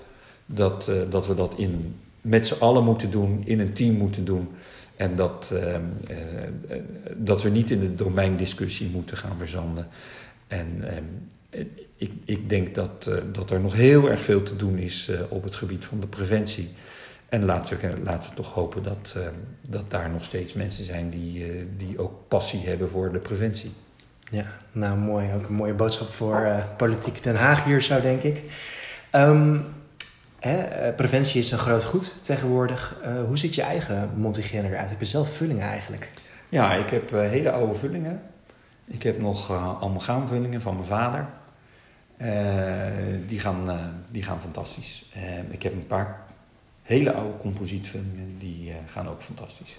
[0.47, 4.49] dat, dat we dat in, met z'n allen moeten doen, in een team moeten doen.
[4.97, 5.53] En dat,
[7.17, 9.89] dat we niet in de domeindiscussie moeten gaan verzanden.
[10.47, 10.85] En
[11.97, 15.55] ik, ik denk dat, dat er nog heel erg veel te doen is op het
[15.55, 16.69] gebied van de preventie.
[17.29, 19.23] En laten we, laten we toch hopen dat, uh,
[19.61, 21.45] dat daar nog steeds mensen zijn die,
[21.77, 23.71] die ook passie hebben voor de preventie.
[24.31, 25.33] Ja, nou mooi.
[25.35, 28.43] Ook een mooie boodschap voor Politiek Den Haag hier zo, denk ik.
[30.39, 32.97] Hè, preventie is een groot goed tegenwoordig.
[33.27, 34.91] hoe ziet je eigen mondhygiëne eruit?
[34.91, 36.11] Heb je zelf vullingen eigenlijk?
[36.49, 38.23] Ja, ik heb hele oude vullingen.
[38.85, 41.27] Ik heb nog amalgaamvullingen van mijn vader.
[43.27, 43.69] die, gaan,
[44.13, 45.11] die gaan fantastisch.
[45.51, 46.27] ik heb een paar
[46.89, 49.79] hele oude composietvullingen, die uh, gaan ook fantastisch.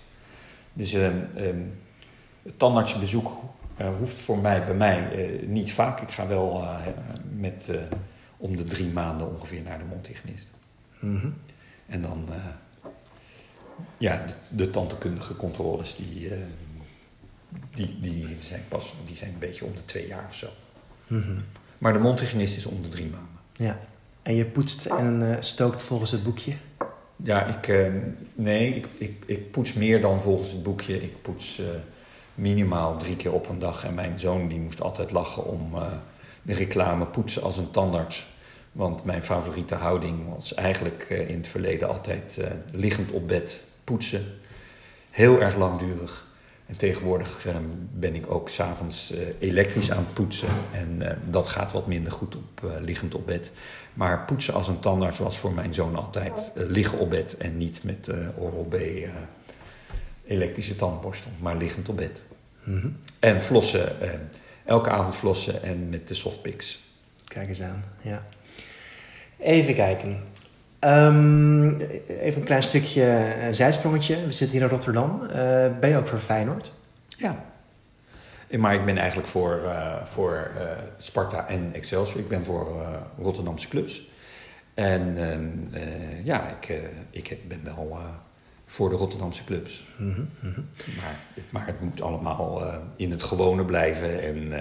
[0.74, 1.80] Dus uh, um,
[2.44, 3.32] het tandartsbezoek
[3.82, 6.02] uh, hoeft voor mij, bij mij uh, niet vaak.
[6.02, 6.66] Ik ga wel
[7.32, 7.72] met
[8.40, 10.48] om de drie maanden ongeveer naar de mondhygiënist.
[11.00, 11.34] Mm -hmm.
[11.86, 12.30] En dan,
[13.98, 16.32] ja, de, de controles, die,
[17.74, 20.48] die, die, zijn pas, die zijn een beetje om de twee jaar of zo.
[21.08, 21.44] Mm -hmm.
[21.78, 23.40] Maar de mondhygiënist is om de drie maanden.
[23.56, 23.80] Ja,
[24.22, 26.54] en je poetst en stookt volgens het boekje?
[27.24, 27.92] Ja, ik,
[28.36, 31.02] nee, ik, ik, ik, poets meer dan volgens het boekje.
[31.02, 31.62] Ik poets
[32.36, 33.84] minimaal drie keer op een dag.
[33.84, 35.74] En mijn zoon die moest altijd lachen om
[36.42, 38.28] de reclame poetsen als een tandarts.
[38.72, 42.40] Want mijn favoriete houding was eigenlijk in het verleden altijd
[42.72, 44.26] liggend op bed poetsen.
[45.10, 46.28] Heel erg langdurig.
[46.66, 47.64] En tegenwoordig ehm,
[47.94, 50.48] ben ik ook s'avonds uh, elektrisch aan het poetsen.
[50.74, 53.52] En dat gaat wat minder goed op liggend op bed.
[53.94, 57.38] Maar poetsen als een tandarts was voor mijn zoon altijd liggen op bed.
[57.38, 58.76] En niet met Oral-B
[60.30, 62.24] elektrische tandborstel, maar liggend op bed.
[62.64, 62.98] Mm -hmm.
[63.20, 64.02] En flossen,
[64.70, 66.80] elke avond flossen en met de softpicks.
[67.24, 68.24] Kijk eens aan, ja.
[69.38, 70.24] Even kijken.
[70.80, 73.04] Um, even een klein stukje
[73.42, 74.26] een zijsprongetje.
[74.26, 75.22] We zitten hier in Rotterdam.
[75.22, 75.30] Uh,
[75.80, 76.72] ben je ook voor Feyenoord?
[77.08, 77.46] Ja.
[78.58, 80.62] Maar ik ben eigenlijk voor, uh, voor uh,
[80.98, 82.20] Sparta en Excelsior.
[82.20, 82.86] Ik ben voor
[83.18, 84.10] Rotterdamse clubs.
[84.74, 85.48] En ehm,
[86.24, 87.98] ja, ik, ik ben wel
[88.70, 89.86] voor de Rotterdamse clubs.
[89.98, 90.70] Mm -hmm, mm -hmm.
[91.02, 92.64] Maar, maar, het moet allemaal
[92.96, 94.22] in het gewone blijven.
[94.22, 94.52] En,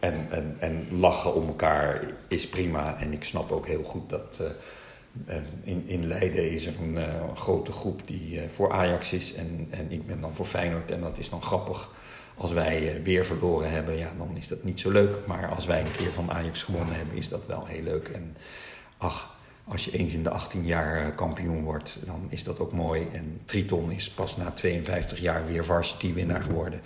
[0.00, 2.96] en, en, en lachen om elkaar is prima.
[2.98, 4.42] En ik snap ook heel goed dat
[5.62, 6.98] in, in Leiden is er een
[7.36, 10.90] grote groep die voor Ajax is en, en ik ben dan voor Feyenoord.
[10.90, 11.88] En dat is dan grappig.
[12.36, 15.26] Als wij weer verloren hebben, ja, dan is dat niet zo leuk.
[15.26, 18.08] Maar als wij een keer van Ajax gewonnen hebben, is dat wel heel leuk.
[18.08, 18.36] En
[18.98, 19.33] ach,
[19.64, 23.08] als je eens in de 18 jaar kampioen wordt, dan is dat ook mooi.
[23.12, 26.80] En Triton is pas na 52 jaar weer varsity-winnaar geworden.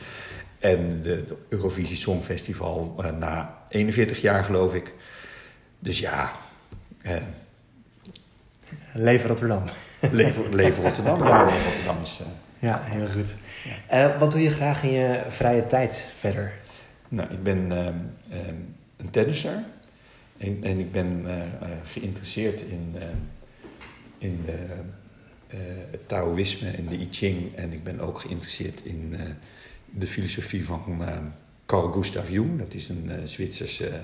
[0.59, 4.93] En de, de Eurovisie Songfestival na 41 jaar, geloof ik.
[5.79, 6.33] Dus ja...
[8.93, 9.62] Leven Rotterdam.
[10.11, 11.43] Leven, leven Rotterdam, ja.
[11.64, 12.18] Rotterdam is...
[12.20, 12.26] Uh...
[12.59, 13.35] Ja, heel goed.
[13.89, 14.09] Ja.
[14.11, 16.53] Uh, wat doe je graag in je vrije tijd verder?
[17.09, 17.87] Nou, ik ben uh,
[18.97, 19.64] een tennisser.
[20.39, 21.43] En, en ik ben uh,
[21.84, 22.95] geïnteresseerd in,
[24.18, 24.45] in
[25.91, 27.55] het Taoïsme en de I Ching.
[27.55, 29.16] En ik ben ook geïnteresseerd in
[29.84, 31.03] de filosofie van
[31.66, 32.59] Carl Gustav Jung.
[32.59, 34.03] Dat is een Zwitserse,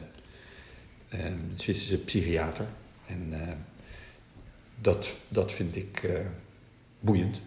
[1.55, 2.67] Zwitserse psychiater.
[3.07, 3.33] En
[4.81, 6.11] dat, dat vind ik
[7.01, 7.41] boeiend.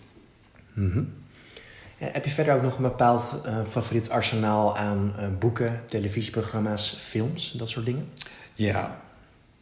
[1.97, 3.35] Ja, heb je verder ook nog een bepaald
[3.67, 8.09] favoriet arsenaal aan boeken, televisieprogramma's, films, dat soort dingen?
[8.57, 9.01] Ja,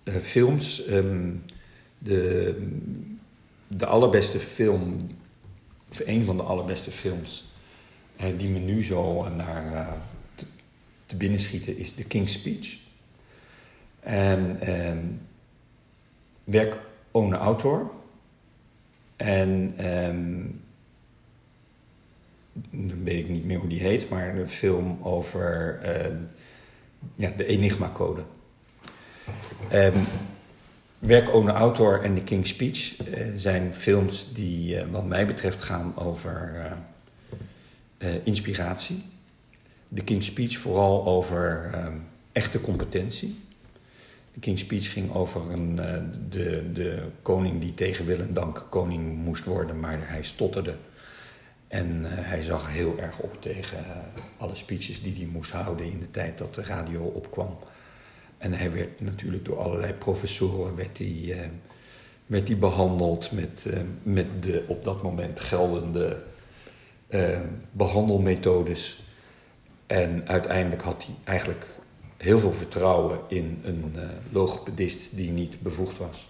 [0.03, 0.87] films.
[0.87, 1.43] Um,
[1.97, 2.55] de,
[3.67, 4.97] de allerbeste film,
[5.89, 7.45] of een van de allerbeste films,
[8.37, 9.97] die me nu zo naar
[10.35, 10.45] te,
[11.05, 12.77] te binnen schieten, is The King's Speech.
[13.99, 15.21] En um,
[16.43, 16.77] werk
[17.11, 17.91] One Autor.
[19.15, 20.61] En um,
[22.69, 25.79] dan weet ik niet meer hoe die heet, maar een film over
[27.15, 28.23] ja, de Enigma-code.
[29.73, 30.07] Um,
[30.99, 35.61] Werk One Autor en The King's Speech uh, zijn films die, uh, wat mij betreft,
[35.61, 36.53] gaan over
[38.23, 39.03] inspiratie.
[39.93, 41.69] The King's Speech vooral over
[42.31, 43.39] echte competentie.
[44.39, 45.75] King's Speech ging over een,
[46.29, 50.77] de, de koning die tegen wil en dank koning moest worden, maar hij stotterde.
[51.67, 53.85] En hij zag heel erg op tegen
[54.37, 57.57] alle speeches die hij moest houden in de tijd dat de radio opkwam.
[58.37, 61.51] En hij werd natuurlijk door allerlei professoren werd hij,
[62.25, 63.65] werd hij behandeld met,
[64.03, 66.23] met de op dat moment geldende
[67.71, 69.07] behandelmethodes.
[69.87, 71.65] En uiteindelijk had hij eigenlijk
[72.17, 73.95] heel veel vertrouwen in een
[74.31, 76.29] logopedist die niet bevoegd was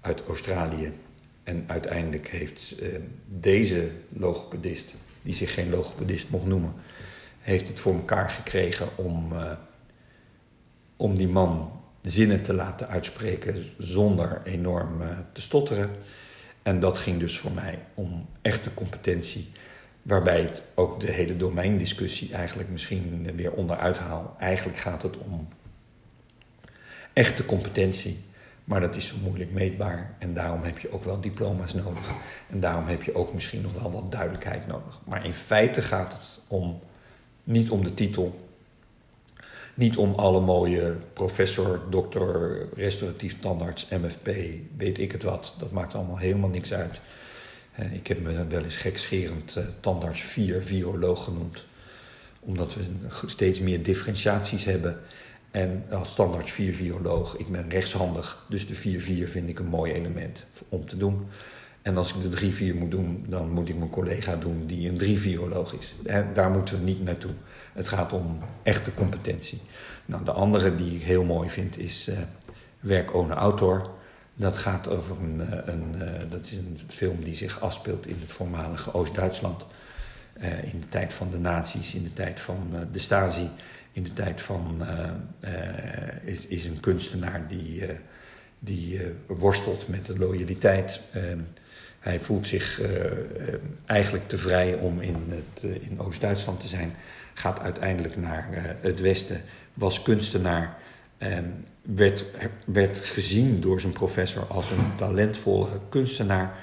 [0.00, 0.92] uit Australië.
[1.44, 2.74] En uiteindelijk heeft
[3.26, 6.74] deze logopedist, die zich geen logopedist mocht noemen,
[7.38, 9.32] heeft het voor elkaar gekregen om,
[11.00, 11.70] om die man
[12.02, 15.90] zinnen te laten uitspreken zonder enorm te stotteren.
[16.62, 19.52] En dat ging dus voor mij om echte competentie
[20.02, 24.36] Waarbij ik ook de hele domeindiscussie eigenlijk misschien weer onderuit haal.
[24.38, 25.48] Eigenlijk gaat het om
[27.12, 28.18] echte competentie.
[28.64, 30.14] Maar dat is zo moeilijk meetbaar.
[30.18, 32.10] En daarom heb je ook wel diploma's nodig.
[32.48, 35.00] En daarom heb je ook misschien nog wel wat duidelijkheid nodig.
[35.04, 36.80] Maar in feite gaat het om,
[37.44, 38.39] niet om de titel.
[39.80, 44.30] Niet om alle mooie professor, dokter, restauratief tandarts, MFP,
[44.76, 45.54] weet ik het wat.
[45.58, 47.00] Dat maakt allemaal helemaal niks uit.
[47.92, 51.64] Ik heb me wel eens gekscherend uh, tandarts 4 viroloog genoemd.
[52.40, 52.82] Omdat we
[53.26, 55.00] steeds meer differentiaties hebben.
[55.50, 58.44] En als tandarts 4 viroloog, ik ben rechtshandig.
[58.48, 61.26] Dus de 4-4 vind ik een mooi element om te doen.
[61.82, 64.98] En als ik de 3-4 moet doen, dan moet ik mijn collega doen die een
[64.98, 65.94] 3 viroloog is.
[66.34, 67.32] daar moeten we niet naartoe.
[67.72, 69.60] Het gaat om echte competentie.
[70.10, 72.18] Nou, de andere die ik heel mooi vind is uh,
[72.80, 73.90] werk ohne autor.
[74.34, 78.16] Dat gaat over een, eh, een, uh, dat is een film die zich afspeelt in
[78.20, 79.66] het voormalige Oost-Duitsland.
[80.62, 83.50] In de tijd van de nazi's, in de tijd van de Stasi,
[83.92, 84.82] in de tijd van.
[86.24, 87.82] is, is een kunstenaar die,
[88.58, 91.00] die worstelt met de loyaliteit.
[91.12, 91.38] Ehm,
[91.98, 92.80] hij voelt zich
[93.86, 96.94] eigenlijk te vrij om in, het, in Oost-Duitsland te zijn.
[97.40, 98.48] Gaat uiteindelijk naar
[98.80, 99.42] het Westen,
[99.74, 100.76] was kunstenaar.
[101.18, 102.24] En werd,
[102.66, 106.54] werd gezien door zijn professor als een talentvolle kunstenaar.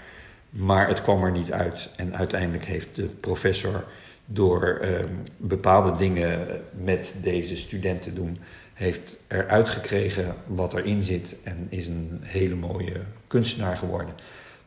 [0.49, 1.89] Maar het kwam er niet uit.
[1.95, 3.85] En uiteindelijk heeft de professor
[4.25, 5.05] door eh,
[5.37, 8.37] bepaalde dingen met deze studenten doen,
[8.73, 14.13] heeft eruit gekregen wat erin zit en is een hele mooie kunstenaar geworden.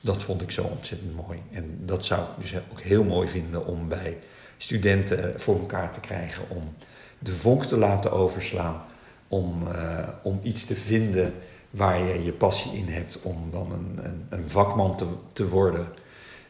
[0.00, 1.38] Dat vond ik zo ontzettend mooi.
[1.50, 4.18] En dat zou ik dus ook heel mooi vinden om bij
[4.62, 6.44] studenten voor elkaar te krijgen.
[6.48, 6.74] Om
[7.18, 8.82] de vonk te laten overslaan
[9.28, 11.34] om, uh, om iets te vinden
[11.70, 15.88] waar je je passie in hebt, om dan een, een, een vakman te, te worden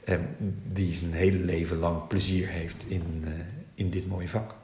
[0.05, 0.37] en
[0.73, 3.31] die zijn hele leven lang plezier heeft in, uh,
[3.75, 4.55] in dit mooie vak.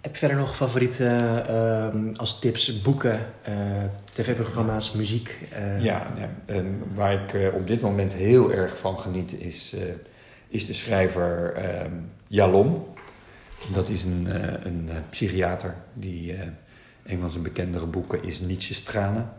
[0.00, 3.26] Heb je verder nog favoriete uh, als tips boeken,
[4.12, 5.34] tv-programma's, muziek?
[5.80, 6.62] Ja, ja
[6.94, 9.76] waar ik op dit moment heel erg van geniet is,
[10.48, 11.92] is de schrijver ehm,
[12.26, 12.86] Jalom.
[13.72, 16.40] Dat is een, uh, een uh, psychiater die uh,
[17.04, 19.32] een van zijn bekendere boeken is Nietzsche's tranen.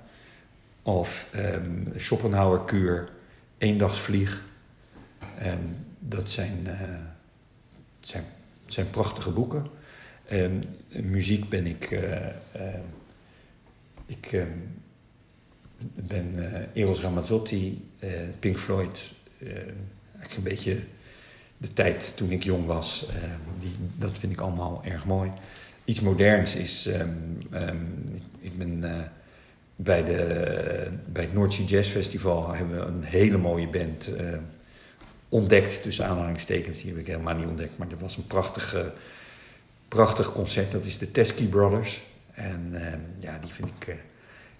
[0.82, 3.10] Of um, Schopenhauer Kuur,
[3.57, 4.41] Eendagsvlieg.
[5.43, 6.68] Um, dat zijn,
[7.99, 8.24] zijn,
[8.66, 9.68] zijn prachtige boeken.
[10.88, 11.89] Muziek ben ik.
[14.05, 14.47] ik
[15.93, 16.36] ben
[16.74, 17.91] Eros Ramazzotti,
[18.39, 19.14] Pink Floyd.
[19.39, 20.84] eigenlijk een beetje
[21.62, 23.24] de tijd toen ik jong was, uh,
[23.60, 25.32] die, dat vind ik allemaal erg mooi.
[25.86, 28.05] Iets moderns is, um, um,
[28.39, 28.97] ik, ben uh,
[29.76, 34.38] bij, de, bij het Noordzee Jazz Festival hebben we een hele mooie band uh,
[35.30, 36.82] ontdekt, tussen aanhalingstekens.
[36.82, 38.93] Die heb ik helemaal niet ontdekt, maar er was een prachtige,
[39.88, 40.72] prachtig concert.
[40.72, 42.01] Dat is de Teskey Brothers.
[42.32, 44.03] En ehm, ja, die vind ik,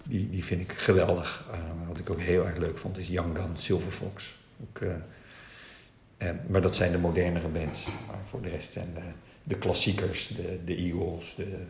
[0.02, 1.46] die, die vind ik geweldig.
[1.88, 4.38] wat ik ook heel erg leuk vond is Young Gun Silver Fox.
[4.72, 4.88] Eh,
[6.48, 7.86] maar dat zijn de modernere bands.
[8.06, 9.12] Maar voor de rest zijn de,
[9.42, 11.66] de klassiekers, de, de Eagles, de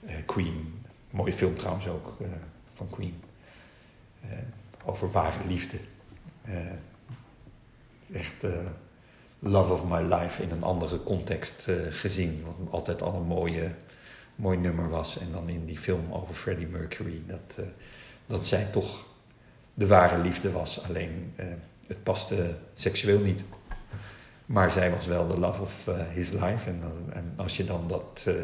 [0.00, 0.84] uh, Queen.
[1.10, 2.28] Mooie film trouwens ook uh,
[2.68, 3.22] van Queen.
[4.24, 4.30] Uh,
[4.84, 5.78] over ware liefde.
[8.12, 8.46] echt
[9.38, 12.44] love of my life in een andere context gezien.
[12.44, 13.74] Wat altijd al een mooie,
[14.34, 15.18] mooi nummer was.
[15.18, 17.22] En dan in die film over Freddie Mercury.
[17.26, 17.60] Dat,
[18.26, 19.06] dat zij toch
[19.74, 20.84] de ware liefde was.
[20.84, 21.34] Alleen
[21.92, 23.44] het paste seksueel niet.
[24.46, 26.68] Maar zij was wel de love of uh, his life.
[26.70, 26.82] En,
[27.12, 28.34] en, als je dan dat uh,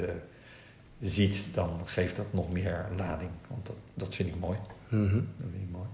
[0.98, 3.30] ziet, dan geeft dat nog meer lading.
[3.48, 4.58] Want dat, dat vind ik mooi.
[4.88, 5.28] Mm -hmm.
[5.36, 5.86] Dat vind ik mooi.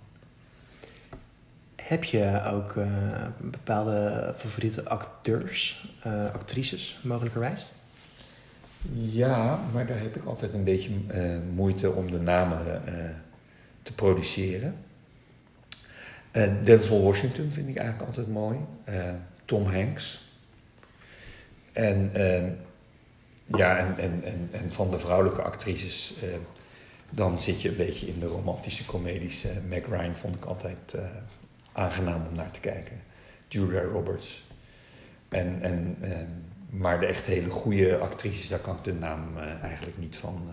[1.76, 5.94] Heb je ook uh, bepaalde favoriete acteurs,
[6.32, 7.66] actrices mogelijkerwijs?
[8.92, 10.90] Ja, maar daar heb ik altijd een beetje
[11.54, 12.82] moeite om de namen
[13.82, 14.74] te produceren.
[16.36, 18.58] Uh, Denzel Washington vind ik eigenlijk altijd mooi.
[19.44, 20.22] Tom Hanks.
[21.72, 22.10] En,
[23.46, 26.14] ja, en, en, en, en, van de vrouwelijke actrices,
[27.10, 29.46] dan zit je een beetje in de romantische comedies.
[29.68, 30.96] Meg Ryan vond ik altijd
[31.72, 33.02] aangenaam om naar te kijken.
[33.48, 34.44] Julia Roberts.
[35.28, 35.96] En, en,
[36.70, 40.50] maar de echt hele goede actrices, daar kan ik de naam eigenlijk niet van.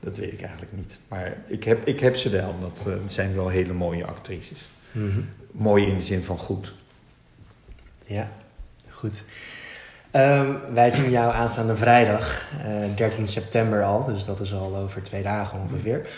[0.00, 0.98] Uh, dat weet ik eigenlijk niet.
[1.08, 2.54] Maar ik heb, ik heb ze wel.
[2.60, 4.68] Dat uh, zijn wel hele mooie actrices.
[4.92, 5.28] Mm -hmm.
[5.52, 6.74] Mooi in de zin van goed.
[8.04, 8.28] Ja,
[8.88, 9.22] goed.
[10.12, 12.48] Um, wij zien jou aanstaande vrijdag,
[12.94, 14.04] 13 september al.
[14.04, 16.08] Dus dat is al over twee dagen ongeveer.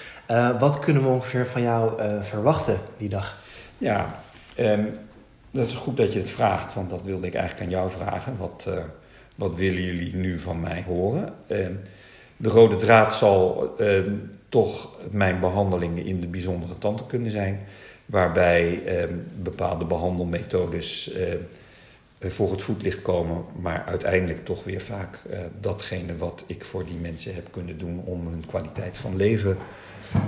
[0.58, 3.36] wat kunnen we ongeveer van jou verwachten die dag?
[3.78, 4.22] Ja,
[4.58, 4.98] um,
[5.52, 8.36] dat is goed dat je het vraagt, want dat wilde ik eigenlijk aan jou vragen.
[8.36, 8.74] Wat, uh,
[9.34, 11.34] wat willen jullie nu van mij horen?
[11.46, 11.66] Uh,
[12.42, 14.00] de rode draad zal uh,
[14.48, 17.60] toch mijn behandelingen in de bijzondere tandheelkunde zijn,
[18.06, 21.14] waarbij ehm, bepaalde behandelmethodes
[22.20, 25.18] voor het voetlicht komen, maar uiteindelijk toch weer vaak
[25.60, 29.56] datgene wat ik voor die mensen heb kunnen doen om hun kwaliteit van leven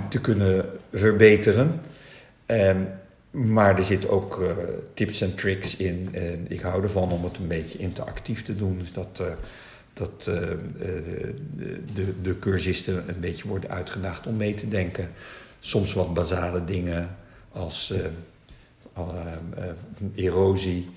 [0.09, 1.81] te kunnen verbeteren.
[2.45, 2.77] Ehm,
[3.35, 4.51] maar er zitten ook uh,
[4.93, 6.15] tips en tricks in.
[6.47, 8.77] Ik hou ervan om het een beetje interactief te doen.
[8.77, 9.27] Dus dat, uh,
[9.95, 10.35] dat uh,
[11.93, 15.11] de, de cursisten een beetje worden uitgedaagd om mee te denken.
[15.59, 17.15] Soms wat basale dingen
[17.51, 17.93] als
[20.15, 20.89] erosie.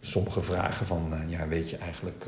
[0.00, 2.24] sommige vragen van, ja, weet je eigenlijk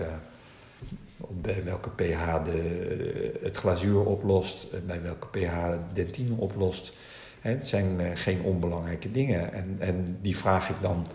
[1.28, 5.56] bij welke pH de, het glazuur oplost, bij welke pH
[5.92, 6.92] dentine oplost.
[7.40, 9.52] Het zijn eh, geen onbelangrijke dingen.
[9.52, 11.06] En, en die vraag ik dan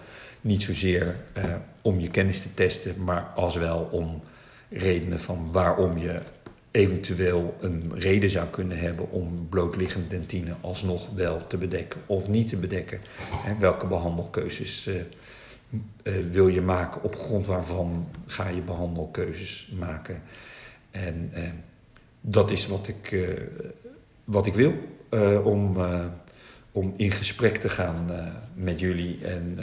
[0.45, 4.21] niet zozeer eh, om je kennis te testen, maar als wel om
[4.69, 6.21] redenen van waarom je
[6.71, 12.49] eventueel een reden zou kunnen hebben om blootliggende dentine alsnog wel te bedekken of niet
[12.49, 12.99] te bedekken.
[13.45, 14.95] En welke behandelkeuzes uh,
[16.03, 20.21] uh, wil je maken, op grond waarvan ga je behandelkeuzes maken.
[20.91, 21.31] En
[22.21, 23.29] dat is wat ik,
[24.23, 24.73] wat ik wil,
[25.43, 25.77] om,
[26.71, 28.09] om in gesprek te gaan
[28.55, 29.57] met jullie en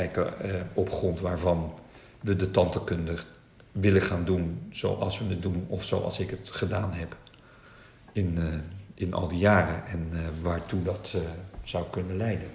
[0.00, 0.32] kijken
[0.74, 1.72] op grond waarvan
[2.20, 3.16] we de tantekunde
[3.72, 7.16] willen gaan doen zoals we het doen of zoals ik het gedaan heb
[8.12, 8.38] in,
[8.94, 10.10] in al die jaren en
[10.42, 11.16] waartoe dat
[11.62, 12.48] zou kunnen leiden.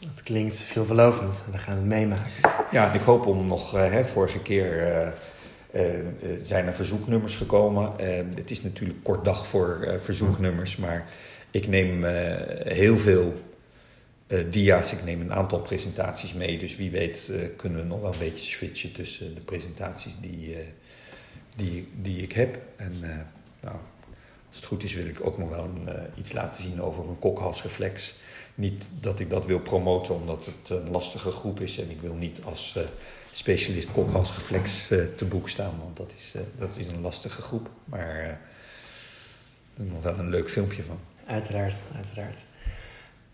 [0.00, 1.42] Dat klinkt veelbelovend.
[1.50, 2.30] We gaan het meemaken.
[2.70, 3.74] Ja, ik hoop om nog...
[3.74, 5.08] Uh, hè, vorige keer uh,
[5.74, 6.06] uh,
[6.42, 7.92] zijn er verzoeknummers gekomen.
[8.34, 10.76] het is natuurlijk kort dag voor verzoeknummers.
[10.76, 11.08] Maar
[11.50, 12.04] ik neem
[12.64, 13.40] heel veel
[14.50, 14.92] dia's.
[14.92, 16.58] Ik neem een aantal presentaties mee.
[16.58, 20.56] Dus wie weet kunnen we nog wel een beetje switchen tussen de presentaties die,
[21.56, 22.58] die, die ik heb.
[22.76, 23.00] En
[23.60, 23.76] nou,
[24.48, 25.70] als het goed is wil ik ook nog wel
[26.16, 28.14] iets laten zien over een kokhalsreflex
[28.54, 32.14] niet dat ik dat wil promoten omdat het een lastige groep is en ik wil
[32.14, 32.78] niet als
[33.30, 37.70] specialist kokhalsreflex te boek staan, want dat is, dat is een lastige groep.
[37.84, 38.38] Maar er
[39.76, 40.98] is nog wel een leuk filmpje van.
[41.26, 42.38] Uiteraard, uiteraard.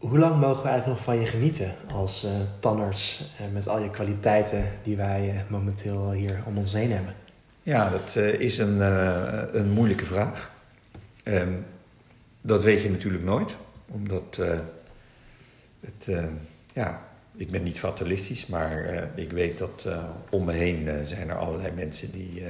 [0.08, 2.30] Hoe lang mogen we eigenlijk nog van je genieten als uh,
[2.60, 7.14] tandarts met al je kwaliteiten die wij momenteel hier om ons heen hebben?
[7.62, 8.80] Ja, dat is een,
[9.58, 10.50] een moeilijke vraag.
[11.24, 11.64] Um,
[12.40, 14.40] dat weet je natuurlijk nooit, omdat
[15.80, 16.10] het,
[16.72, 17.02] ja,
[17.36, 19.86] ik ben niet fatalistisch, maar ik weet dat
[20.30, 22.42] om me heen zijn er allerlei mensen die,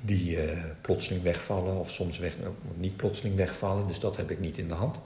[0.00, 0.38] die
[0.80, 2.36] plotseling wegvallen of soms weg,
[2.74, 3.86] niet plotseling wegvallen.
[3.86, 4.98] Dus dat heb ik niet in de hand.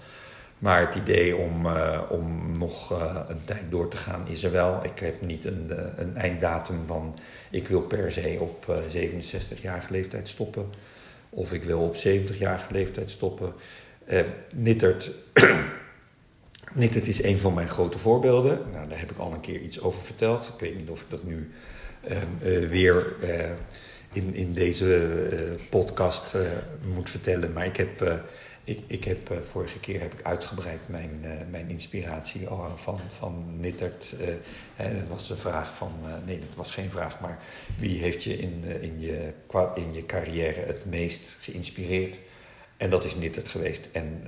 [0.59, 1.66] Maar het idee om,
[2.09, 2.91] om nog
[3.28, 4.85] een tijd door te gaan is er wel.
[4.85, 7.19] Ik heb niet een, een einddatum van
[7.51, 8.66] ik wil per se op
[8.97, 10.73] 67-jarige leeftijd stoppen.
[11.31, 13.53] Of ik wil op 70-jarige leeftijd stoppen.
[14.55, 15.11] Nittert
[16.78, 18.61] het is een van mijn grote voorbeelden.
[18.73, 20.53] Nou, daar heb ik al een keer iets over verteld.
[20.55, 21.51] Ik weet niet of ik dat nu
[22.09, 23.15] uh, weer
[24.12, 25.09] in, in deze
[25.70, 26.37] podcast
[26.95, 27.53] moet vertellen.
[27.53, 28.23] Maar ik heb,
[28.67, 31.21] ik, ik heb vorige keer heb ik uitgebreid mijn,
[31.51, 34.17] mijn inspiratie van, van Nittert.
[34.77, 35.93] dat was de vraag van,
[36.25, 37.39] nee, dat was geen vraag, maar
[37.79, 39.33] wie heeft je in, in, je,
[39.75, 42.21] in je carrière het meest geïnspireerd?
[42.77, 43.89] En dat is Nittert geweest.
[43.93, 44.27] En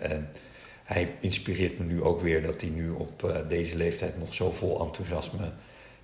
[0.88, 4.50] hij inspireert me nu ook weer dat hij nu op uh, deze leeftijd nog zo
[4.50, 5.52] vol enthousiasme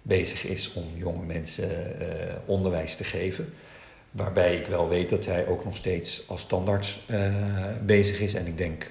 [0.02, 2.08] bezig is om jonge mensen uh,
[2.46, 3.52] onderwijs te geven.
[4.14, 7.34] Waarbij ik wel weet dat hij ook nog steeds als standaard uh,
[7.82, 8.34] bezig is.
[8.34, 8.86] En ik denk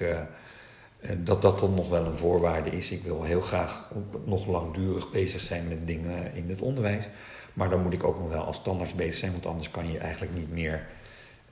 [1.18, 2.90] dat dat dan nog wel een voorwaarde is.
[2.90, 3.88] Ik wil heel graag
[4.24, 7.08] nog langdurig bezig zijn met dingen in het onderwijs.
[7.52, 9.98] Maar dan moet ik ook nog wel als tandarts bezig zijn, want anders kan je
[9.98, 10.86] eigenlijk niet meer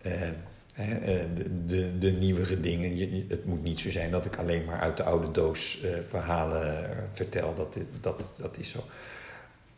[0.00, 3.24] de, de, de, nieuwere dingen.
[3.28, 7.54] Het moet niet zo zijn dat ik alleen maar uit de oude doos verhalen vertel.
[7.54, 8.84] Dat, dat, dat is zo.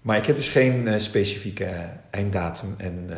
[0.05, 3.11] Maar ik heb dus geen specifieke einddatum en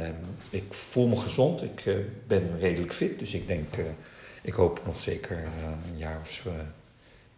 [0.51, 1.63] ik voel me gezond.
[1.63, 1.85] Ik
[2.27, 3.75] ben redelijk fit, dus ik denk,
[4.43, 5.39] ik hoop nog zeker
[5.91, 6.47] een jaar of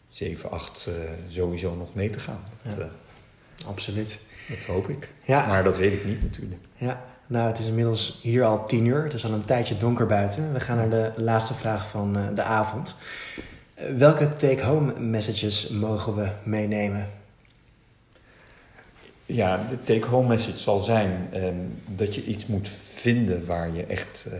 [0.08, 0.88] 7, 8
[1.28, 2.40] sowieso nog mee te gaan.
[2.62, 2.88] Ja.
[3.66, 4.18] Absoluut.
[4.48, 5.12] Dat hoop ik.
[5.24, 5.46] Ja.
[5.46, 6.62] Maar dat weet ik niet natuurlijk.
[6.76, 9.04] Ja, nou het is inmiddels hier al tien uur.
[9.04, 10.52] Het is al een tijdje donker buiten.
[10.52, 12.94] We gaan naar de laatste vraag van de avond.
[13.96, 17.10] Welke take-home messages mogen we meenemen?
[19.30, 21.48] Ja, de take-home message zal zijn uh,
[21.86, 24.34] dat je iets moet vinden waar je echt uh,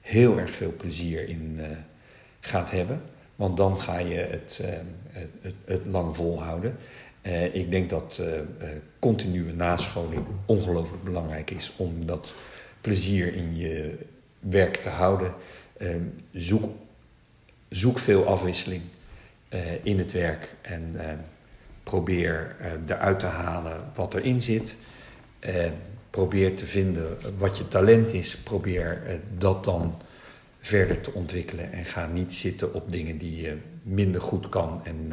[0.00, 1.60] heel erg veel plezier in
[2.40, 3.02] gaat hebben.
[3.36, 4.60] Want dan ga je het,
[5.10, 6.76] het, het, het lang volhouden.
[7.22, 8.22] Uh, ik denk dat
[8.98, 12.34] continue nascholing ongelooflijk belangrijk is om dat
[12.80, 13.98] plezier in je
[14.38, 15.34] werk te houden.
[15.76, 16.02] Ehm,
[16.32, 16.72] zoek,
[17.68, 18.82] zoek veel afwisseling
[19.82, 21.18] in het werk en ehm,
[21.84, 22.56] probeer
[22.86, 24.76] eruit te halen wat erin zit.
[26.10, 28.36] Probeer te vinden wat je talent is.
[28.36, 29.94] Probeer dat dan
[30.60, 35.12] verder te ontwikkelen en ga niet zitten op dingen die je minder goed kan en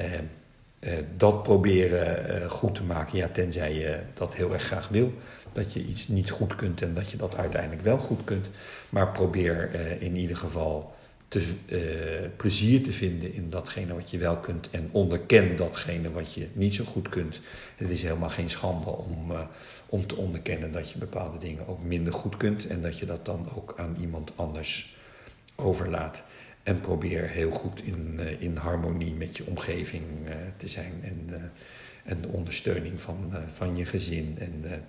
[0.00, 3.18] uh, dat proberen goed te maken.
[3.18, 5.12] Ja, tenzij je dat heel erg graag wil.
[5.52, 8.46] Dat je iets niet goed kunt en dat je dat uiteindelijk wel goed kunt.
[8.88, 10.95] Maar probeer in ieder geval
[11.28, 11.54] te,
[12.36, 14.70] plezier te vinden in datgene wat je wel kunt.
[14.70, 17.40] En onderken datgene wat je niet zo goed kunt.
[17.76, 19.32] Het is helemaal geen schande om,
[19.86, 22.66] om te onderkennen dat je bepaalde dingen ook minder goed kunt.
[22.66, 24.96] En dat je dat dan ook aan iemand anders
[25.54, 26.22] overlaat.
[26.62, 30.04] En probeer heel goed in, uh, in harmonie met je omgeving
[30.56, 30.92] te zijn.
[31.02, 31.52] En,
[32.04, 34.36] en de ondersteuning van, van je gezin.
[34.38, 34.84] En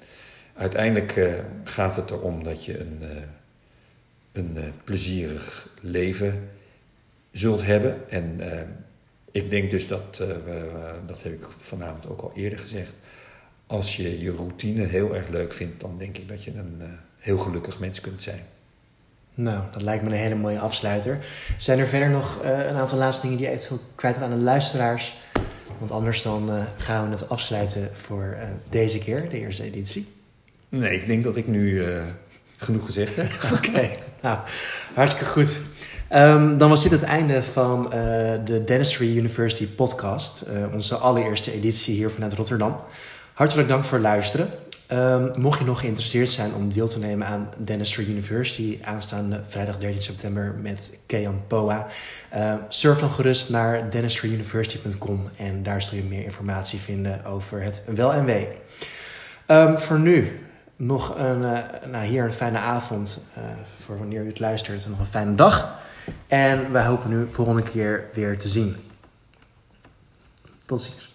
[0.54, 3.02] uiteindelijk gaat het erom dat je een,
[4.38, 6.50] een plezierig leven
[7.32, 8.10] zult hebben.
[8.10, 8.40] En
[9.32, 10.24] ik denk dus dat,
[11.06, 12.94] dat heb ik vanavond ook al eerder gezegd.
[13.68, 16.82] Als je je routine heel erg leuk vindt, dan denk ik dat je een
[17.18, 18.46] heel gelukkig mens kunt zijn.
[19.34, 21.26] Nou, dat lijkt me een hele mooie afsluiter.
[21.58, 24.36] Zijn er verder nog uh, een aantal laatste dingen die je eventueel kwijt aan de
[24.36, 25.18] luisteraars?
[25.80, 30.08] Want anders dan uh, gaan we het afsluiten voor uh, deze keer, de eerste editie.
[30.70, 31.82] Nee, ik denk dat ik nu
[32.58, 33.18] genoeg gezegd.
[33.58, 33.90] Oké,
[34.22, 34.38] nou,
[34.94, 35.60] hartstikke goed.
[36.14, 37.90] Um, dan was dit het einde van
[38.46, 40.46] de Dentistry University podcast.
[40.74, 42.76] onze allereerste editie hier vanuit Rotterdam.
[43.34, 44.50] Hartelijk dank voor het luisteren.
[44.92, 49.78] Um, mocht je nog geïnteresseerd zijn om deel te nemen aan Dentistry University aanstaande vrijdag
[49.78, 51.88] 13 september met Kean Poa,
[52.36, 57.82] uh, surf dan gerust naar dentistryuniversity.com en daar zul je meer informatie vinden over het
[57.86, 58.48] wel en wee.
[59.78, 60.40] Voor nu
[60.78, 61.60] nog een, uh,
[61.92, 63.44] nou hier een fijne avond uh,
[63.84, 65.80] voor wanneer u het luistert nog een fijne dag.
[66.28, 68.76] En wij hopen u volgende keer weer te zien.
[70.66, 71.12] Tot ziens.